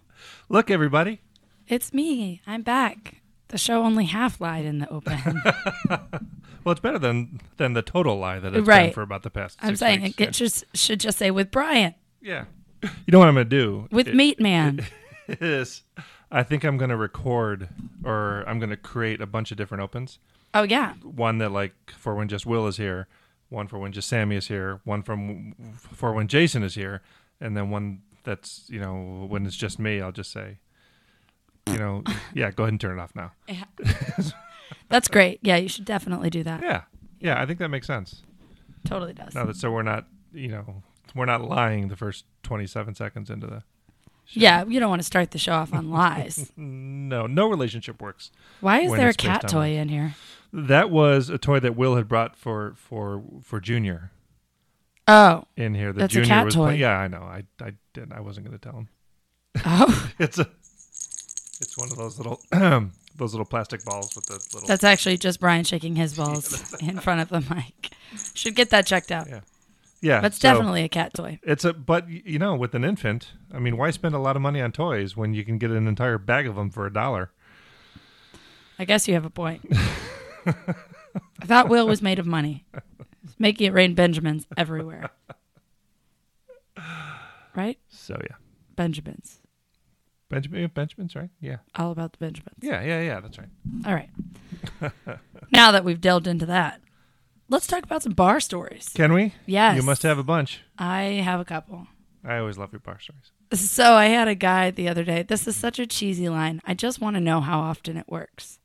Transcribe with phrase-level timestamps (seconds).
[0.48, 1.22] Look, everybody.
[1.68, 2.42] It's me.
[2.46, 3.16] I'm back.
[3.48, 5.42] The show only half lied in the open.
[6.64, 9.60] Well, it's better than than the total lie that it's been for about the past.
[9.62, 10.20] I'm six saying weeks.
[10.20, 11.94] it just should just say with Brian,
[12.24, 12.46] yeah.
[12.82, 14.84] You know what I'm gonna do with It- Meat Man.
[15.42, 15.84] is
[16.32, 17.70] I think I'm gonna record
[18.04, 20.20] or I'm gonna create a bunch of different opens.
[20.54, 23.08] Oh yeah, One that like for when just Will is here,
[23.50, 27.02] one for when just Sammi is here, one from for when Jason is here,
[27.42, 30.02] and then one that's you know when it's just me.
[30.02, 30.60] I'll just say,
[31.68, 33.32] you know, yeah, go ahead and turn it off now.
[33.48, 33.66] Yeah.
[34.90, 35.40] that's great.
[35.42, 36.62] Yeah, you should definitely do that.
[36.62, 36.84] Yeah,
[37.20, 38.24] yeah, I think that makes sense.
[38.86, 39.36] Totally does.
[39.36, 40.84] Now that so we're not you know
[41.16, 43.64] we're not lying the first 27 seconds into the
[44.30, 46.52] Yeah, you don't want to start the show off on lies.
[46.58, 48.32] No, no relationship works.
[48.62, 50.16] Why is there a cat toy in here?
[50.52, 54.10] That was a toy that Will had brought for for for Junior
[55.08, 55.94] Oh, in here.
[55.94, 56.66] The That's a Junior cat was toy.
[56.70, 57.22] play- yeah, I know.
[57.22, 58.14] I I didn't.
[58.14, 58.90] I wasn't going to tell him.
[59.66, 60.50] oh, It's a
[61.62, 62.42] it's one of those little
[63.16, 67.00] those little plastic balls with the little that's actually just Brian shaking his balls in
[67.00, 67.92] front of the mic.
[68.34, 69.28] Should get that checked out.
[69.30, 69.42] Yeah.
[70.02, 70.22] Yeah.
[70.22, 71.40] That's so definitely a cat toy.
[71.44, 74.42] it's a but you know with an infant, I mean, why spend a lot of
[74.42, 77.32] money on toys when you can get an entire bag of them for a dollar?
[78.78, 79.66] I guess you have a point.
[80.46, 82.66] I thought Will was made of money.
[83.24, 85.10] It's making it rain Benjamins everywhere.
[87.56, 87.80] Right?
[87.88, 88.36] So yeah,
[88.76, 89.40] Benjamins.
[90.28, 91.30] Benjamin Benjamin's right.
[91.40, 92.58] Yeah, All about the Benjamins.
[92.62, 93.20] yeah, yeah, yeah.
[93.22, 93.48] That's right.
[93.86, 94.10] All right.
[95.52, 96.82] now that we've delved into that,
[97.50, 98.90] let's talk about some bar stories.
[98.94, 99.34] Can we?
[99.46, 99.76] Yes.
[99.78, 100.62] You must have a bunch.
[100.78, 101.88] I have a couple.
[102.24, 103.32] I always love your bar stories.
[103.54, 105.24] So I had a guy the other day.
[105.24, 106.62] This is such a cheesy line.
[106.66, 108.60] I just want to know how often it works.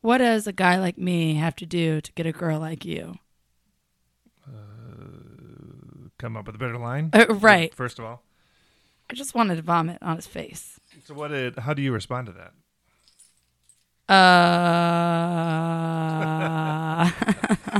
[0.00, 3.18] What does a guy like me have to do to get a girl like you?
[6.18, 7.10] Come up with a better line.
[7.12, 7.72] Uh, right.
[7.74, 8.22] First of all.
[9.08, 10.80] I just wanted to vomit on his face.
[11.04, 11.56] So what did?
[11.60, 12.52] How do you respond to that?
[14.12, 15.02] Uh,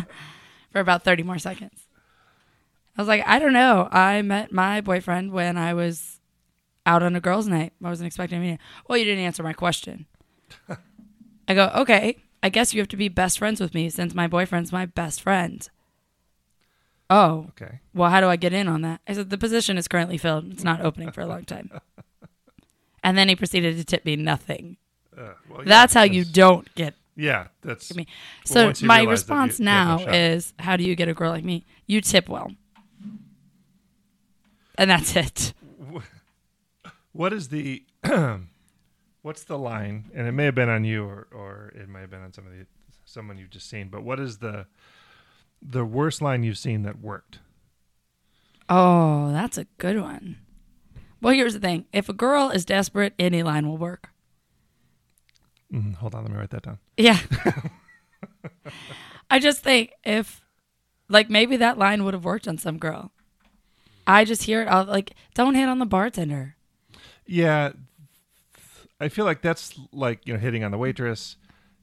[0.78, 1.86] for about 30 more seconds.
[2.96, 3.88] I was like, I don't know.
[3.90, 6.20] I met my boyfriend when I was
[6.86, 7.72] out on a girls' night.
[7.84, 8.62] I wasn't expecting him to.
[8.88, 10.06] Well, you didn't answer my question.
[11.48, 12.18] I go, okay.
[12.42, 15.20] I guess you have to be best friends with me since my boyfriend's my best
[15.20, 15.68] friend.
[17.10, 17.80] Oh, Okay.
[17.94, 19.00] well, how do I get in on that?
[19.08, 20.52] I said, the position is currently filled.
[20.52, 21.70] It's not opening for a long time.
[23.04, 24.76] And then he proceeded to tip me nothing.
[25.16, 27.94] Uh, well, yeah, That's how you don't get Yeah, that's.
[27.96, 28.06] me.
[28.54, 31.08] Well, So my realize that you- response you no now is, how do you get
[31.08, 31.66] a girl like me?
[31.86, 32.52] You tip well.
[34.76, 35.52] And that's it.
[37.12, 37.82] What is the?
[39.22, 40.10] what's the line?
[40.14, 42.46] And it may have been on you, or or it may have been on some
[42.46, 42.66] of the
[43.04, 43.88] someone you've just seen.
[43.88, 44.66] But what is the
[45.60, 47.40] the worst line you've seen that worked?
[48.68, 50.36] Oh, that's a good one.
[51.20, 51.86] Well, here's the thing.
[51.92, 54.10] If a girl is desperate, any line will work.
[55.72, 56.78] Mm, hold on, let me write that down.
[56.96, 57.18] Yeah.
[59.30, 60.44] I just think if,
[61.08, 63.12] like, maybe that line would have worked on some girl.
[64.06, 66.56] I just hear it all like, don't hit on the bartender.
[67.26, 67.72] Yeah,
[68.98, 71.36] I feel like that's like you know hitting on the waitress,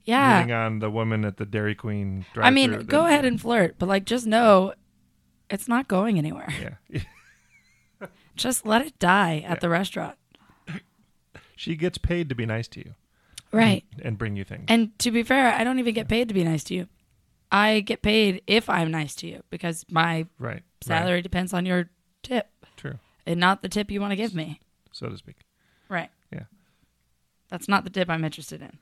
[0.04, 0.38] Yeah.
[0.40, 2.26] hitting on the woman at the Dairy Queen.
[2.36, 4.74] I mean, go ahead and flirt, but like, just know
[5.48, 6.76] it's not going anywhere.
[6.90, 7.02] Yeah,
[8.34, 10.16] Just let it die at the restaurant.
[11.56, 12.94] she gets paid to be nice to you
[13.52, 13.84] Right.
[14.02, 14.64] and bring you things.
[14.68, 16.88] And to be fair, I don't even get paid to be nice to you.
[17.50, 20.62] I get paid if I'm nice to you because my right.
[20.82, 21.22] salary Right.
[21.22, 21.88] depends on your
[22.22, 24.60] tip True, and not the tip you want to give me.
[24.92, 25.36] so to speak.
[25.88, 26.10] Right.
[26.32, 26.44] Yeah.
[27.48, 28.78] That's not the tip I'm interested in.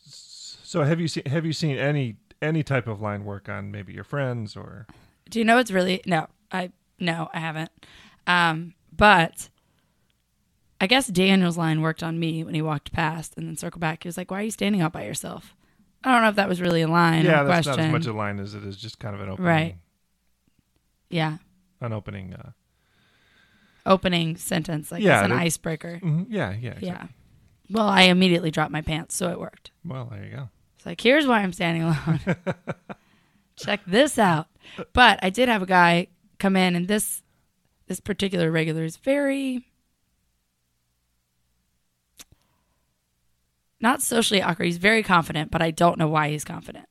[0.00, 3.92] So have you seen have you seen any any type of line work on maybe
[3.92, 4.86] your friends or
[5.30, 7.70] Do you know it's really no, I no, I haven't.
[8.26, 9.48] Um, but
[10.80, 14.02] I guess Daniel's line worked on me when he walked past and then circled back.
[14.04, 15.54] He was like, "Why are you standing out by yourself?"
[16.04, 17.82] I don't know if that was really a line yeah or a that's question.
[17.82, 19.76] not as much a line as it is just kind of an opening Right.
[21.10, 21.38] yeah,
[21.80, 22.50] an opening uh
[23.86, 26.00] opening sentence like Yeah, it's an that- icebreaker.
[26.02, 26.88] mhm, yeah yeah exactly.
[26.88, 27.06] Yeah.
[27.70, 29.72] Well, I immediately dropped my pants, so it worked.
[29.84, 30.48] Well, there you go.
[30.76, 32.20] It's like, here's why I'm standing alone.
[33.56, 34.46] Check this out.
[34.94, 36.06] But I did have a guy
[36.38, 37.22] come in, and this
[37.88, 39.66] this particular regular is very
[43.80, 44.66] not socially awkward.
[44.66, 46.86] He's very confident, but I don't know why he's confident.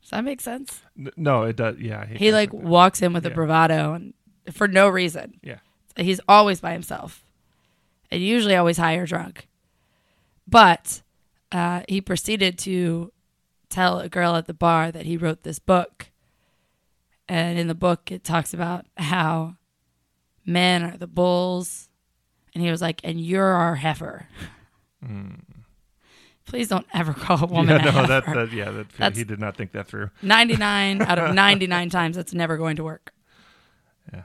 [0.00, 0.82] Does that make sense?
[1.16, 1.78] No, it does.
[1.78, 2.60] Yeah, hate He like that.
[2.62, 4.14] walks in with a bravado and
[4.52, 5.40] for no reason.
[5.42, 5.58] yeah.
[5.96, 7.24] He's always by himself,
[8.10, 9.48] and usually always high or drunk.
[10.46, 11.02] But
[11.50, 13.12] uh, he proceeded to
[13.70, 16.08] tell a girl at the bar that he wrote this book,
[17.28, 19.56] and in the book it talks about how
[20.44, 21.88] men are the bulls,
[22.54, 24.28] and he was like, "And you're our heifer."
[26.46, 29.40] Please don't ever call a woman yeah, no, that, that yeah, that, That's- he did
[29.40, 30.10] not think that through.
[30.22, 33.12] 99 out of 99 times that's never going to work.
[34.12, 34.22] Yeah.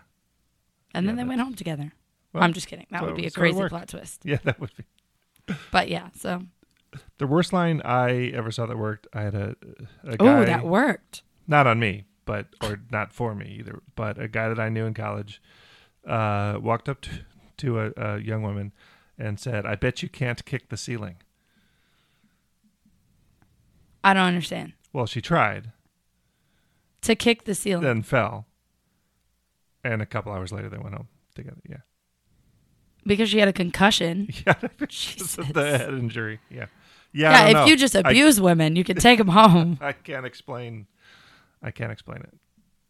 [0.93, 1.93] And then they went home together.
[2.33, 2.85] Well, I'm just kidding.
[2.91, 4.21] That so- would be a so crazy plot twist.
[4.25, 6.43] Yeah, that would be But yeah, so
[7.17, 9.07] the worst line I ever saw that worked.
[9.13, 9.55] I had a
[10.03, 11.23] a oh, that worked.
[11.47, 14.85] not on me, but or not for me either, but a guy that I knew
[14.85, 15.41] in college
[16.05, 17.09] uh, walked up to,
[17.57, 18.73] to a, a young woman
[19.17, 21.15] and said, "I bet you can't kick the ceiling."
[24.03, 24.73] I don't understand.
[24.93, 25.71] Well, she tried,
[27.03, 27.83] To kick the ceiling.
[27.83, 28.47] then fell,
[29.83, 31.61] and a couple hours later they went home together.
[31.67, 31.77] Yeah,
[33.05, 34.29] because she had a concussion.
[34.45, 34.53] yeah,
[34.87, 35.35] Jesus.
[35.35, 36.39] the head injury.
[36.49, 36.65] Yeah,
[37.13, 37.31] yeah.
[37.31, 37.65] Yeah, if know.
[37.65, 39.77] you just I- abuse women, you can take them home.
[39.81, 40.87] I can't explain.
[41.63, 42.33] I can't explain it.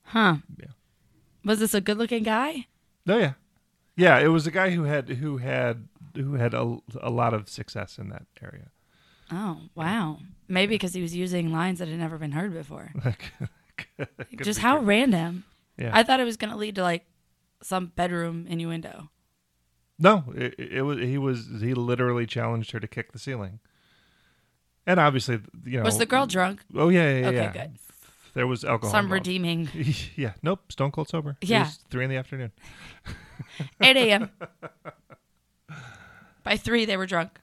[0.03, 0.37] Huh.
[0.59, 0.67] Yeah.
[1.43, 2.67] Was this a good looking guy?
[3.05, 3.33] No, yeah,
[3.97, 4.19] yeah.
[4.19, 7.97] It was a guy who had who had who had a, a lot of success
[7.97, 8.69] in that area.
[9.31, 10.19] Oh, wow.
[10.47, 12.91] Maybe because he was using lines that had never been heard before.
[14.43, 14.85] Just how true.
[14.85, 15.43] random.
[15.77, 15.91] Yeah.
[15.93, 17.05] I thought it was going to lead to like
[17.63, 19.09] some bedroom innuendo.
[19.99, 23.59] no, it, it was he was he literally challenged her to kick the ceiling.
[24.85, 26.61] And obviously, you know, Was the girl drunk?
[26.75, 27.27] Oh yeah, yeah, yeah.
[27.27, 27.51] Okay, yeah.
[27.53, 27.71] good.
[28.33, 28.91] There was alcohol.
[28.91, 29.27] Some involved.
[29.27, 29.69] redeeming.
[30.15, 31.37] yeah, nope, stone cold sober.
[31.41, 31.63] It Yeah.
[31.65, 32.51] was three in the afternoon.
[33.81, 34.31] 8 a.m.
[36.43, 37.39] By three, they were drunk.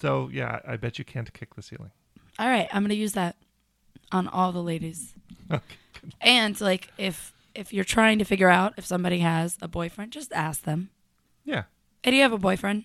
[0.00, 1.90] So yeah, I bet you can't kick the ceiling.
[2.38, 3.36] All right, I'm going to use that
[4.12, 5.14] on all the ladies.
[5.50, 5.62] Okay.
[6.20, 10.32] And like if if you're trying to figure out if somebody has a boyfriend, just
[10.32, 10.90] ask them.
[11.44, 11.64] Yeah.
[12.02, 12.84] Hey, do you have a boyfriend?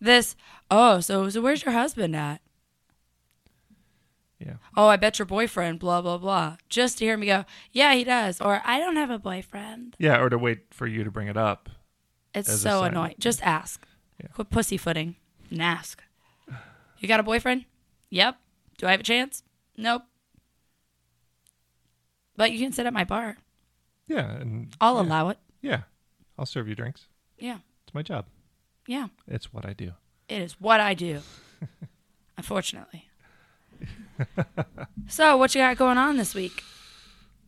[0.00, 0.34] This,
[0.70, 2.40] oh, so so where's your husband at?
[4.38, 4.54] Yeah.
[4.74, 6.56] Oh, I bet your boyfriend, blah, blah, blah.
[6.70, 8.40] Just to hear me go, yeah, he does.
[8.40, 9.96] Or I don't have a boyfriend.
[9.98, 11.68] Yeah, or to wait for you to bring it up.
[12.34, 13.16] It's so annoying.
[13.18, 13.86] Just ask.
[14.18, 14.28] Yeah.
[14.28, 15.16] Quit pussyfooting
[15.50, 16.02] and ask.
[16.98, 17.64] You got a boyfriend?
[18.10, 18.36] Yep.
[18.78, 19.42] Do I have a chance?
[19.76, 20.02] Nope.
[22.36, 23.38] But you can sit at my bar.
[24.06, 25.02] Yeah, and I'll yeah.
[25.02, 25.38] allow it.
[25.62, 25.82] Yeah.
[26.38, 27.06] I'll serve you drinks.
[27.38, 27.58] Yeah.
[27.84, 28.26] It's my job.
[28.86, 29.08] Yeah.
[29.28, 29.92] It's what I do.
[30.28, 31.20] It is what I do.
[32.36, 33.08] Unfortunately.
[35.08, 36.62] so, what you got going on this week?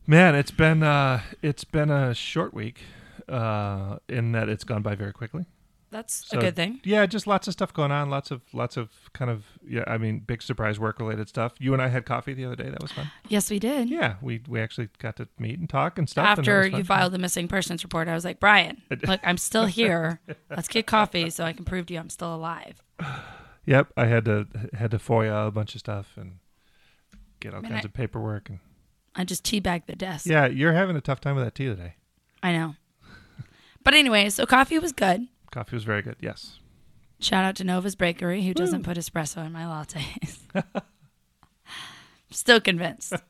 [0.05, 2.81] Man, it's been uh it's been a short week
[3.29, 5.45] uh in that it's gone by very quickly.
[5.93, 6.81] That's So, a good thing.
[6.83, 9.97] Yeah, just lots of stuff going on, lots of lots of kind of yeah, I
[9.97, 11.53] mean, big surprise work related stuff.
[11.59, 12.69] You and I had coffee the other day.
[12.69, 13.09] That was fun.
[13.29, 13.89] Yes, we did.
[13.89, 16.25] Yeah, we we actually got to meet and talk and stuff.
[16.25, 16.79] After was fun.
[16.79, 20.19] you filed the missing persons report, I was like, Brian, look, I'm still here.
[20.49, 22.81] Let's get coffee so I can prove to you I'm still alive.
[23.65, 26.39] Yep, I had to had to FOIA a bunch of stuff and
[27.39, 28.59] get all Man, kinds I- of paperwork and
[29.15, 30.25] I just teabagged the desk.
[30.25, 31.93] yeah, you're having a tough time with that tea today.
[32.41, 32.75] I know.
[33.83, 35.27] But anyway, so coffee was good.
[35.53, 36.15] Coffee was very good.
[36.19, 36.59] Yes.
[37.19, 40.39] Shout out to Nova's Bakery, who doesn't put espresso in my lattes.
[42.31, 43.13] Still convinced.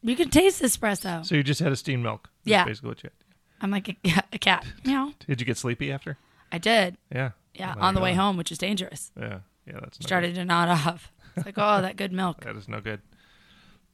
[0.00, 1.26] You can taste espresso.
[1.26, 2.30] So you just had a steamed milk.
[2.44, 2.64] That's Yeah.
[2.64, 3.26] basically what you had.
[3.60, 3.96] I'm like a,
[4.32, 4.64] a cat.
[4.84, 5.12] Meow.
[5.26, 6.16] Did you get sleepy after?
[6.52, 6.96] I did.
[7.12, 7.32] Yeah.
[7.52, 9.10] Yeah, Well, on the way home, which is dangerous.
[9.18, 9.40] Yeah.
[9.66, 11.10] Yeah, that's no Started to nod off.
[11.36, 12.42] It's like, oh, that good milk.
[12.44, 13.00] That is no good.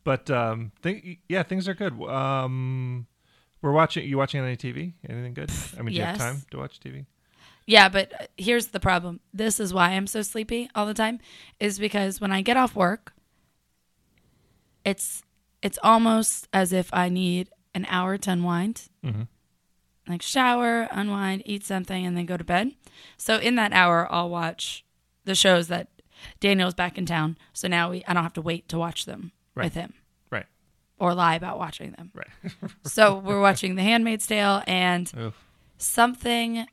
[0.05, 1.95] But um th- yeah, things are good.
[2.03, 3.07] Um
[3.63, 4.93] we're watching you watching any TV?
[5.09, 5.51] Anything good?
[5.79, 7.07] I mean, do you have time to watch TV?
[7.67, 9.21] Yeah, but uh, here's the problem.
[9.33, 11.19] This is why I'm so sleepy all the time,
[11.59, 13.13] is because when I get off work,
[14.85, 15.23] it's
[15.63, 19.29] it's almost as if I need an hour to unwind, Mhm.
[20.07, 22.73] like shower, unwind, eat something, and then go to bed.
[23.17, 24.85] So in that hour, I'll watch
[25.25, 25.89] the shows that
[26.41, 27.39] Daniel's back in town.
[27.55, 29.65] So now we I don't have to wait to watch them Right.
[29.65, 29.95] with him
[30.31, 30.47] Right.
[30.99, 32.11] or lie about watching them.
[32.15, 32.29] Right.
[32.85, 35.35] So we're watching The Handmaid's Tale and Oof.
[35.79, 36.67] something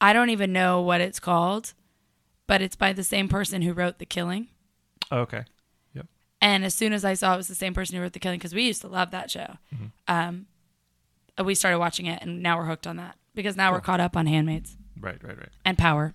[0.00, 1.74] I don't even know what it's called,
[2.46, 4.48] but it's by the same person who wrote The Killing.
[5.10, 5.44] Okay.
[5.94, 6.06] Yep.
[6.40, 8.38] And as soon as I saw it was the same person who wrote The Killing,
[8.38, 9.56] because we used to love that show,
[10.06, 10.46] um,
[11.44, 14.16] we started watching it, and now we're hooked on that because now we're caught up
[14.16, 14.76] on Handmaids.
[15.00, 16.14] Right, right, right, and Power.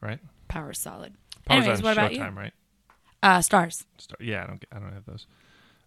[0.00, 0.18] right.
[0.48, 1.14] Power's solid.
[1.46, 2.38] Power's Anyways, what about Showtime, you?
[2.40, 2.52] right?
[3.22, 3.84] Uh, stars.
[3.98, 4.60] Star- yeah, I don't.
[4.60, 5.26] Get, I don't have those.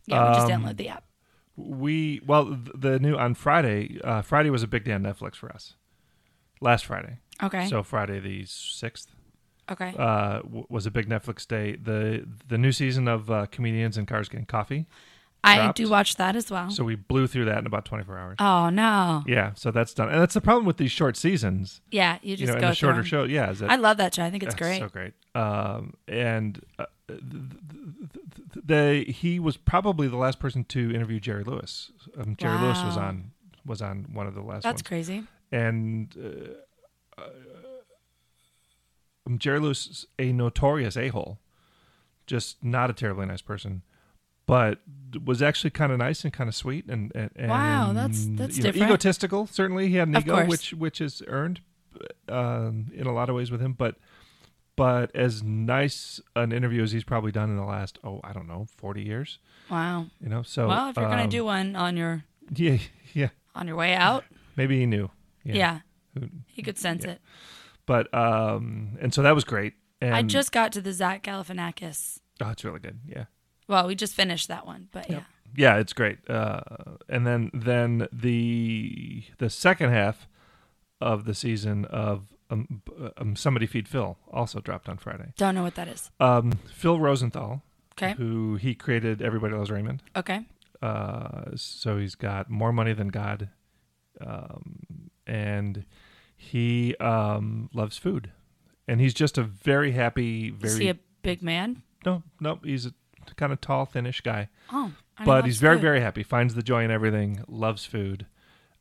[0.06, 1.04] Yeah, we just Um, download the app.
[1.58, 4.00] We well, the new on Friday.
[4.04, 5.76] Uh, Friday was a big day on Netflix for us.
[6.62, 7.68] Last Friday, Okay.
[7.68, 9.10] so Friday the sixth
[9.72, 9.94] okay.
[9.98, 11.76] uh, w- was a big Netflix day.
[11.76, 14.86] the The new season of uh, Comedians in Cars Getting Coffee.
[15.44, 15.78] I dropped.
[15.78, 16.72] do watch that as well.
[16.72, 18.38] So we blew through that in about twenty four hours.
[18.40, 19.24] oh no.
[19.28, 21.82] Yeah, so that's done, and that's the problem with these short seasons.
[21.92, 23.26] Yeah, you just you know, go the shorter show.
[23.26, 24.24] Yeah, that I love that show.
[24.24, 24.80] I think it's great.
[24.80, 25.14] So great.
[25.36, 27.52] Um, and uh, th- th-
[28.54, 31.92] th- the he was probably the last person to interview Jerry Lewis.
[32.18, 33.32] Um, Jerry Lewis was on
[33.66, 34.82] was on one of the last That's ones.
[34.84, 35.24] crazy.
[35.52, 36.16] And
[37.18, 37.30] uh, uh,
[39.28, 41.40] um, Jerry Lewis is a notorious a hole,
[42.28, 43.82] just not a terribly nice person.
[44.48, 44.80] But
[45.26, 48.58] was actually kind of nice and kind of sweet and, and, and Wow, that's- that's
[48.58, 48.92] you know, different.
[48.92, 49.48] egotistical.
[49.48, 50.48] Certainly, he had an Of ego, course.
[50.48, 51.62] which which is earned
[52.30, 53.74] um, in a lot of ways with him.
[53.74, 53.96] But
[54.76, 58.48] but as nice an interview as he's probably done in the last oh I don't
[58.48, 59.40] know forty years.
[59.72, 60.08] Wow.
[60.22, 62.24] You know, so well, if you're gonna um, do one on your
[62.56, 62.78] yeah
[63.16, 64.26] yeah on your way out,
[64.56, 65.10] maybe he knew
[65.54, 65.80] yeah,
[66.18, 67.12] Who- he could sense yeah.
[67.12, 67.22] it.
[67.86, 69.74] but um and so that was great.
[70.02, 72.20] And I just got to the Zach Galifianakis.
[72.42, 73.26] oh it's really good yeah
[73.68, 75.24] Well, we just finished that one, but yeah.
[75.56, 76.20] yeah it's great.
[76.30, 76.62] Uh,
[77.10, 80.28] and then then the the second half
[81.02, 82.82] of the season of um,
[83.18, 85.34] um, somebody feed Phil also dropped on Friday.
[85.38, 86.12] Don't know what that is.
[86.20, 88.14] Um, Phil Rosenthal, Okay.
[88.14, 90.04] who he created Everybody Loves Raymond.
[90.16, 90.46] Okay.
[90.82, 93.50] Uh, so he's got more money than God,
[94.22, 95.86] um, and
[96.36, 98.32] he um, loves food,
[98.88, 100.74] and he's just a very happy, very.
[100.74, 101.82] Is he a big man?
[102.06, 102.94] no, no, he's a
[103.36, 105.82] kind of tall, thinnish guy, Oh, I but he's very, food.
[105.82, 106.22] very happy.
[106.24, 107.44] Finds the joy in everything.
[107.48, 108.28] Loves food.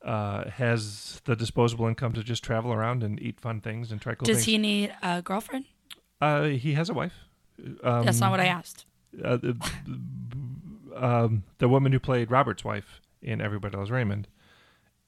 [0.05, 4.15] Uh, has the disposable income to just travel around and eat fun things and try
[4.15, 4.45] cool Does things.
[4.45, 5.65] he need a girlfriend?
[6.21, 7.15] Uh, he has a wife.
[7.83, 8.85] Um, That's not what I asked.
[9.25, 9.57] uh, the,
[10.97, 14.29] um, the woman who played Robert's wife in Everybody Loves Raymond.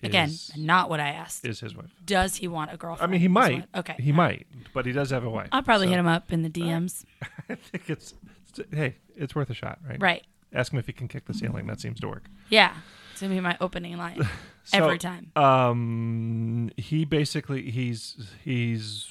[0.02, 1.44] Again, is, not what I asked.
[1.46, 1.90] is his wife.
[2.04, 3.08] Does he want a girlfriend?
[3.08, 3.64] I mean, he might.
[3.74, 3.96] Okay.
[3.98, 5.48] he might, but he does have a wife.
[5.52, 7.04] I'll probably so hit him up in the DMs.
[7.48, 8.12] I think it's,
[8.58, 10.00] it's- hey, it's worth a shot, right?
[10.00, 10.26] Right.
[10.52, 11.66] Ask him if he can kick the ceiling.
[11.66, 12.24] That seems to work.
[12.50, 12.74] Yeah.
[13.12, 14.20] It's gonna be my opening line
[14.64, 15.32] So, every time.
[15.36, 19.06] Um, he basically he's he's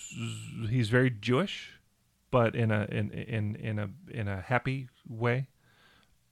[0.69, 1.71] he's very Jewish,
[2.29, 5.47] but in a in in in a in a happy way.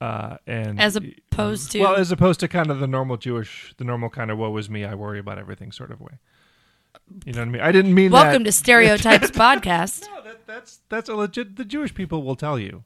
[0.04, 3.86] Uh, and As opposed to well, as opposed to kind of the normal Jewish, the
[3.86, 6.16] normal kind of "woe is me, I worry about everything" sort of way.
[7.26, 7.62] You know what I mean?
[7.62, 8.50] I didn't mean Welcome that.
[8.50, 10.02] to Stereotypes Podcast.
[10.14, 11.56] No, that, that's that's a legit.
[11.56, 12.84] The Jewish people will tell you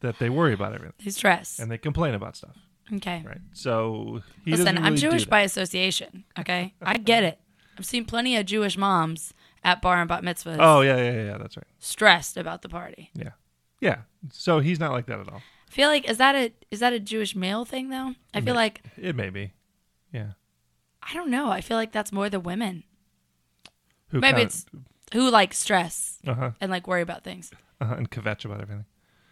[0.00, 1.58] that they worry about everything They stress.
[1.58, 2.56] and they complain about stuff,
[2.94, 3.22] Okay.
[3.26, 3.40] right?
[3.52, 6.24] So he Listen, doesn't I'm Jewish by association.
[6.38, 7.38] Okay, I get it.
[7.78, 11.38] I've seen plenty of Jewish moms at bar and bat mitzvahs Oh yeah, yeah, yeah.
[11.38, 11.66] That's right.
[11.80, 13.10] stressed about the party.
[13.14, 13.32] Yeah,
[13.80, 13.98] yeah.
[14.32, 15.42] So he's not like that at all.
[15.70, 18.14] I feel like is that a is that a Jewish male thing though?
[18.34, 19.52] I feel May- like It may be.
[20.12, 20.32] Yeah.
[21.02, 21.50] I don't know.
[21.50, 22.82] I feel like that's more the women
[24.08, 24.66] Who Maybe it's-
[25.12, 27.52] who like stress uh-huh, and like worry about things.
[27.80, 28.84] uh-huh, and kvetch about everything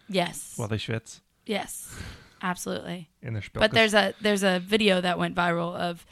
[0.08, 0.54] Yes.
[0.56, 1.94] while they schwitz yes.
[2.40, 3.10] Absolutely.
[3.20, 3.42] in their.
[3.52, 6.06] But there's a there's a video that went viral of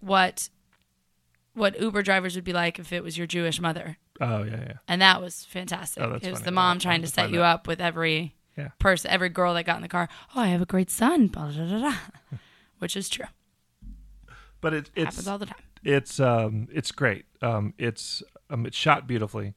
[0.00, 0.48] what
[1.54, 3.96] what Uber drivers would be like if it was your Jewish mother.
[4.20, 4.72] oh yeah, yeah.
[4.88, 6.02] And that was fantastic.
[6.02, 6.44] Oh, that's it was funny.
[6.46, 7.44] the mom I'll- trying to set you that.
[7.44, 8.68] up with every Yeah.
[8.78, 10.08] person, every girl that got in the car.
[10.36, 11.96] Oh, I have a great son, blah, blah, blah, blah,
[12.78, 13.26] which is true.
[14.60, 15.56] But it, it's Happens all the time.
[15.84, 17.24] it's um it's great.
[17.40, 19.54] Um, it's um it's shot beautifully.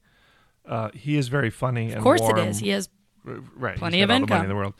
[0.66, 2.38] Uh, he is very funny and Of course warm.
[2.38, 2.58] it is.
[2.60, 2.88] He has
[3.24, 3.76] right.
[3.76, 4.42] Plenty of got all the money income.
[4.44, 4.74] in the world.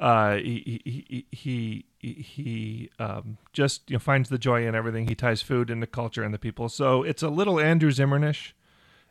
[0.00, 5.06] Uh, he he he he, he um, just you know finds the joy in everything.
[5.08, 6.68] He ties food into culture and the people.
[6.68, 8.52] So it's a little Andrew Zimmernish,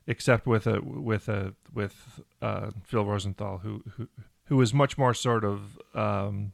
[0.06, 4.08] except with a with a with uh, Phil Rosenthal, who who
[4.48, 6.52] who is much more sort of um,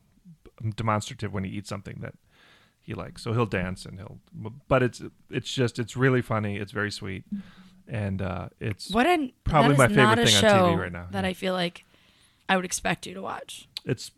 [0.75, 2.13] demonstrative when he eats something that
[2.81, 3.21] he likes.
[3.23, 4.19] So he'll dance and he'll.
[4.67, 6.57] But it's it's just it's really funny.
[6.57, 7.23] It's very sweet,
[7.87, 11.07] and uh, it's what an Probably my favorite thing on TV right now.
[11.11, 11.29] That Yeah.
[11.29, 11.85] I feel like
[12.49, 13.67] I would expect you to watch.
[13.85, 14.11] it's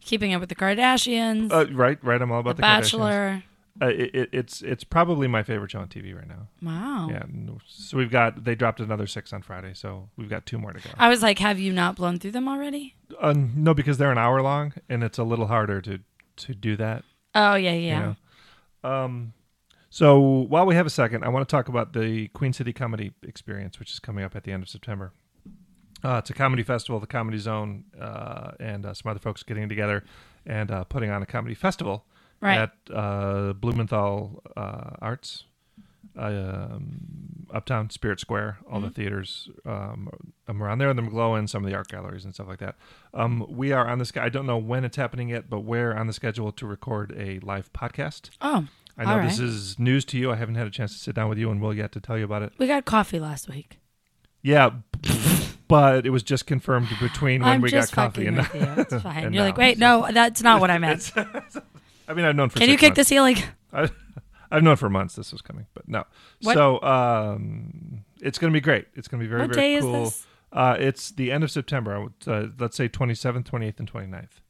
[0.00, 2.22] Keeping Up with the Kardashians, uh, right right.
[2.22, 3.42] I'm all about The the, Kardashians.
[3.80, 6.48] Uh, it, it, it's it's probably my favorite show on TV right now.
[6.62, 7.08] Wow.
[7.10, 7.24] Yeah.
[7.66, 10.80] So we've got they dropped another six on Friday, so we've got two more to
[10.80, 10.90] go.
[10.98, 12.94] I was like, have you not blown through them already?
[13.20, 16.00] Uh, no, because they're an hour long, and it's a little harder to
[16.36, 17.04] to do that.
[17.34, 17.98] Oh yeah, yeah.
[17.98, 18.16] You
[18.82, 18.90] know?
[18.90, 19.32] Um.
[19.90, 23.12] So while we have a second, I want to talk about the Queen City Comedy
[23.22, 25.12] Experience, which is coming up at the end of September.
[26.04, 29.68] Uh, it's a comedy festival, the Comedy Zone, uh, and uh, some other folks getting
[29.68, 30.04] together
[30.44, 32.04] and uh, putting on a comedy festival
[32.40, 32.58] Right.
[32.58, 35.44] at uh, Blumenthal uh, Arts.
[36.18, 40.08] Um, Uptown Spirit Square, all the theaters um,
[40.48, 42.76] um, around there, and the McGlohon, some of the art galleries and stuff like that.
[43.12, 45.92] Um, we are on the sch- I don't know when it's happening yet, but we're
[45.92, 48.30] on the schedule to record a live podcast.
[48.40, 48.66] Oh,
[48.96, 50.32] I know this is news to you.
[50.32, 52.16] I haven't had a chance to sit down with you and Will yet to tell
[52.16, 52.52] you about it.
[52.56, 53.78] We got coffee last week.
[54.42, 54.70] Yeah,
[55.68, 58.44] but it was just confirmed between when I'm we got coffee and you.
[58.54, 59.24] It's fine.
[59.24, 61.12] and You're now, like, wait, no, that's not what I meant.
[62.08, 62.58] I mean, I've known for.
[62.58, 62.96] Can you kick months.
[62.98, 63.36] the ceiling?
[63.72, 63.90] I,
[64.50, 66.04] I've known for months this was coming, but no.
[66.42, 68.86] What- So um, it's going to be great.
[68.94, 70.12] It's going to be very, What very cool.
[70.52, 71.94] Uh, it's the end of September.
[71.94, 74.40] I would, uh, let's say 27th, 28th, and 29th.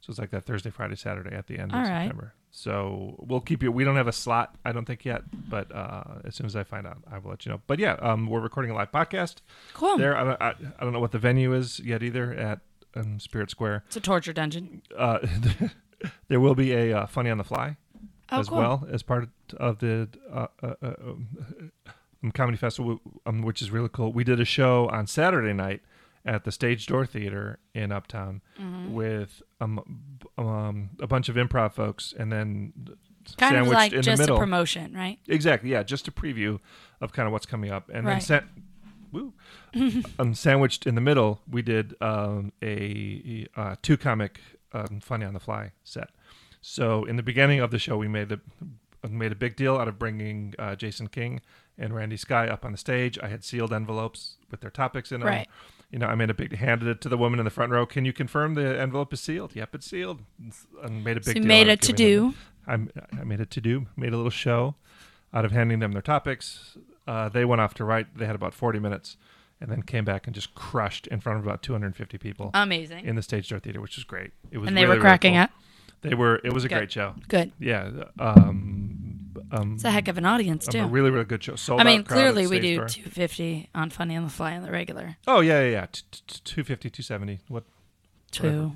[0.00, 2.02] So it's like that Thursday, Friday, Saturday at the end of All right.
[2.04, 2.34] September.
[2.50, 3.72] So we'll keep you.
[3.72, 6.64] We don't have a slot, I don't think yet, but uh, as soon as I
[6.64, 7.62] find out, I will let you know.
[7.66, 9.36] But yeah, um, we're recording a live podcast
[9.72, 9.96] Cool.
[9.96, 10.14] there.
[10.16, 12.60] I don't, I, I don't know what the venue is yet either at
[12.94, 13.84] um, Spirit Square.
[13.86, 14.82] It's a torture dungeon.
[14.96, 15.20] Uh,
[16.28, 17.76] there will be a uh, funny on the fly
[18.30, 18.58] Oh, as cool.
[18.58, 19.28] well as part
[19.58, 20.86] of the uh, uh, uh,
[22.22, 24.12] um, comedy festival, um, which is really cool.
[24.12, 25.82] We did a show on Saturday night
[26.24, 28.92] at the Stage Door Theater in Uptown Mm-hmm.
[28.94, 29.80] with um,
[30.38, 32.72] um, a bunch of improv folks, and then
[33.38, 35.18] Kind of like just a promotion, right?
[35.28, 36.58] Exactly, yeah, just a preview
[37.00, 38.22] of kind of what's coming up, and then Right.
[38.22, 38.40] sa-
[39.12, 39.32] woo,
[40.18, 44.40] um, sandwiched in the middle, we did um, a uh, two comic
[44.72, 46.10] um, funny on the fly set.
[46.60, 48.40] So in the beginning of the show, we made the
[49.08, 51.40] made a big deal out of bringing uh, Jason King
[51.76, 53.18] and Randy Sky up on the stage.
[53.20, 55.28] I had sealed envelopes with their topics in them.
[55.28, 55.48] Right.
[55.90, 57.84] You know, I made a big handed it to the woman in the front row.
[57.84, 59.54] Can you confirm the envelope is sealed?
[59.56, 60.20] Yep, it's sealed.
[60.82, 62.34] And made a big So deal made a to them- do.
[62.66, 62.74] I,
[63.20, 64.76] I made a to do, made a little show
[65.34, 66.76] out of handing them their topics.
[67.08, 68.16] Uh, they went off to write.
[68.16, 69.16] They had about 40 minutes
[69.62, 73.04] and then came back and just crushed in front of about 250 people Amazing.
[73.06, 74.32] in the Stage Door Theater, which was great.
[74.50, 75.42] It was and they really, were really cracking cool.
[75.42, 75.50] up.
[76.02, 76.40] They were.
[76.42, 76.78] It was a Good.
[76.78, 77.14] great show.
[77.28, 77.52] Good.
[77.60, 77.88] Yeah.
[78.18, 80.80] Um, um, It's a heck of an audience um, too.
[80.80, 81.54] a really, really good show.
[81.54, 82.88] Sold I mean, out crowd at clearly we do Door.
[82.88, 85.16] 250 on Funny on the Fly on the regular.
[85.28, 85.86] Oh yeah, yeah, yeah.
[85.92, 87.38] T- t- 250, 270.
[87.48, 87.62] What?
[88.32, 88.72] Two.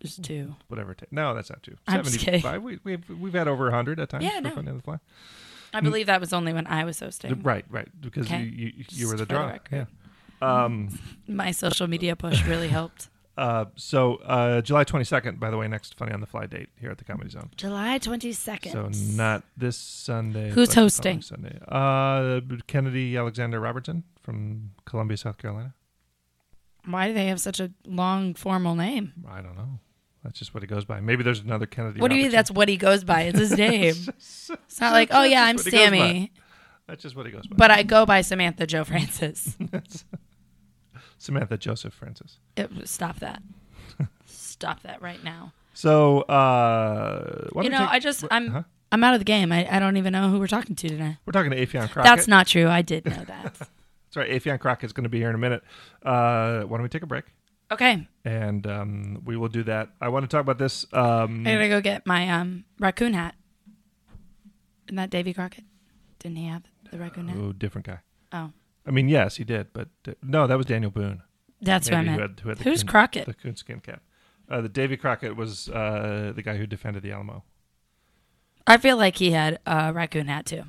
[0.00, 0.54] Just two.
[0.68, 0.92] Whatever.
[0.92, 1.76] It ta- no, that's not two.
[1.86, 2.40] I'm just kidding.
[2.40, 2.62] 75.
[2.62, 4.24] We, we've we've had over hundred at times.
[4.24, 4.50] Yeah, for no.
[4.54, 4.98] Funny on the Fly.
[5.74, 7.42] I believe that was only when I was hosting.
[7.42, 7.88] Right, right.
[8.00, 8.42] Because Okay.
[8.42, 9.46] you, you you were the the draw.
[9.46, 9.68] record.
[9.70, 9.84] yeah.
[10.40, 10.98] Um.
[11.28, 13.08] My social media push really helped.
[13.38, 16.90] Uh, so uh, July 22nd, by the way, next Funny on the Fly date here
[16.90, 17.48] at the Comedy Zone.
[17.56, 18.70] July 22nd.
[18.70, 20.50] So not this Sunday.
[20.50, 21.22] Who's but the hosting?
[21.22, 21.58] Sunday.
[21.66, 25.72] Uh, Kennedy Alexander Robertson from Columbia, South Carolina.
[26.84, 29.14] Why do they have such a long formal name?
[29.26, 29.78] I don't know.
[30.22, 31.00] That's just what he goes by.
[31.00, 32.00] Maybe there's another Kennedy.
[32.00, 32.36] What do you mean Robertson.
[32.36, 33.22] that's what he goes by?
[33.22, 33.94] It's his name.
[34.08, 34.50] It's
[34.80, 36.30] not like, oh yeah, I'm That's what he goes Sammi,
[36.88, 37.56] That's just what he goes by.
[37.56, 39.56] but I go by Samantha Joe Francis.
[41.20, 42.38] Samantha Joseph Francis.
[42.56, 43.42] It- stop that.
[44.24, 45.52] Stop that right now.
[45.74, 48.62] So, uh, why You don't know, we I just I'm huh?
[48.90, 49.52] I'm out of the game.
[49.52, 51.18] I, I don't even know who we're talking to today.
[51.26, 52.04] We're talking to Affion Crockett.
[52.04, 52.68] That's not true.
[52.68, 53.54] I did know that.
[53.58, 54.30] That's right.
[54.30, 55.62] Affion Crockett's going to be here in a minute.
[56.02, 57.24] Uh, why don't we take a break?
[57.72, 59.90] Okay, And um, we will do that.
[60.00, 60.84] I want to talk about this.
[60.92, 63.36] Um, I gotta go get my um raccoon hat.
[64.88, 65.64] Isn't that Davy Crockett?
[66.18, 67.36] Didn't he have the raccoon hat?
[67.38, 67.98] oh, different guy.
[68.32, 68.50] Oh,
[68.86, 71.22] I mean, yes, he did, but uh, no, that was Daniel Boone.
[71.60, 72.20] that's what I who meant.
[72.20, 73.26] had- who had the Who's coon- Crockett?
[73.26, 74.02] The coonskin cap.
[74.48, 77.44] Uh, the Davy Crockett was uh, the guy who defended the Alamo.
[78.66, 80.64] I feel like he had a raccoon hat too.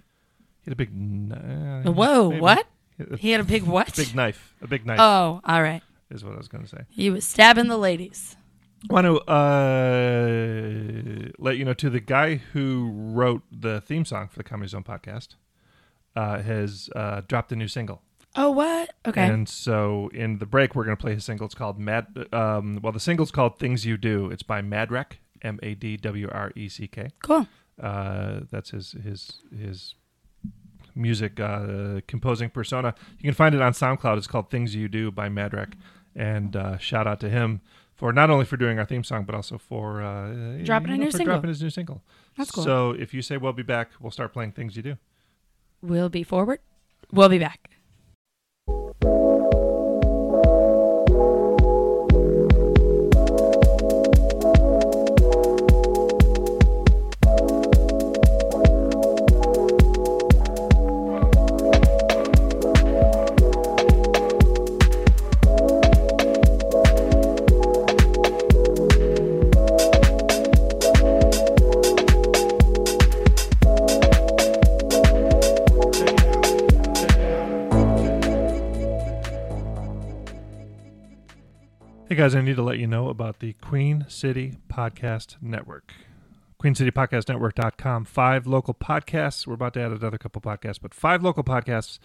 [0.64, 0.90] He had a big.
[0.92, 1.32] kn-
[1.86, 2.42] uh, Whoa, maybe.
[2.42, 2.68] what?
[2.98, 3.96] He had a He had a big what?
[3.96, 4.54] big knife.
[4.62, 5.82] A big knife Oh, all right.
[6.12, 6.84] is what I was going to say.
[6.90, 8.36] He was stabbing the ladies.
[8.90, 14.38] want to uh, let you know to The guy who wrote the theme song for
[14.38, 15.30] the Comedy Zone podcast
[16.16, 18.02] uh, has uh, dropped a new single.
[18.36, 18.92] Oh, what?
[19.06, 19.26] Okay.
[19.28, 21.46] And so in the break, we're going to play his single.
[21.46, 22.08] It's called Mad.
[22.32, 26.30] Um, well, the single's called "Things You Do." It's by Madwreck, M A D W
[26.32, 27.10] R E C K.
[27.24, 27.48] cool.
[27.82, 29.96] Uh, that's his his his
[30.96, 32.94] music uh, composing persona.
[33.20, 34.18] You can find it on SoundCloud.
[34.18, 35.74] It's called "Things You Do" by Madwreck.
[36.16, 37.62] And uh, shout out to him
[37.96, 40.98] for not only for doing our theme song, but also for uh, Dropping a you
[41.00, 41.34] know, new for single.
[41.36, 42.02] dropping his new single.
[42.38, 42.64] That's cool.
[42.64, 44.98] So if you say we'll be back, we'll start playing "Things You Do."
[45.82, 46.60] We'll be forward.
[47.12, 47.70] We'll be back.
[82.12, 85.94] Hey guys, I need to let you know about the Queen City Podcast Network.
[86.62, 88.04] QueenCityPodcastNetwork.com.
[88.04, 89.48] Five local podcasts.
[89.48, 92.00] We're about to add another couple podcasts, but five local podcasts,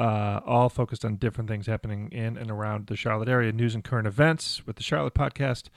[0.00, 3.84] uh, all focused on different things happening in and around the Charlotte area, news and
[3.84, 5.68] current events with the Charlotte podcast.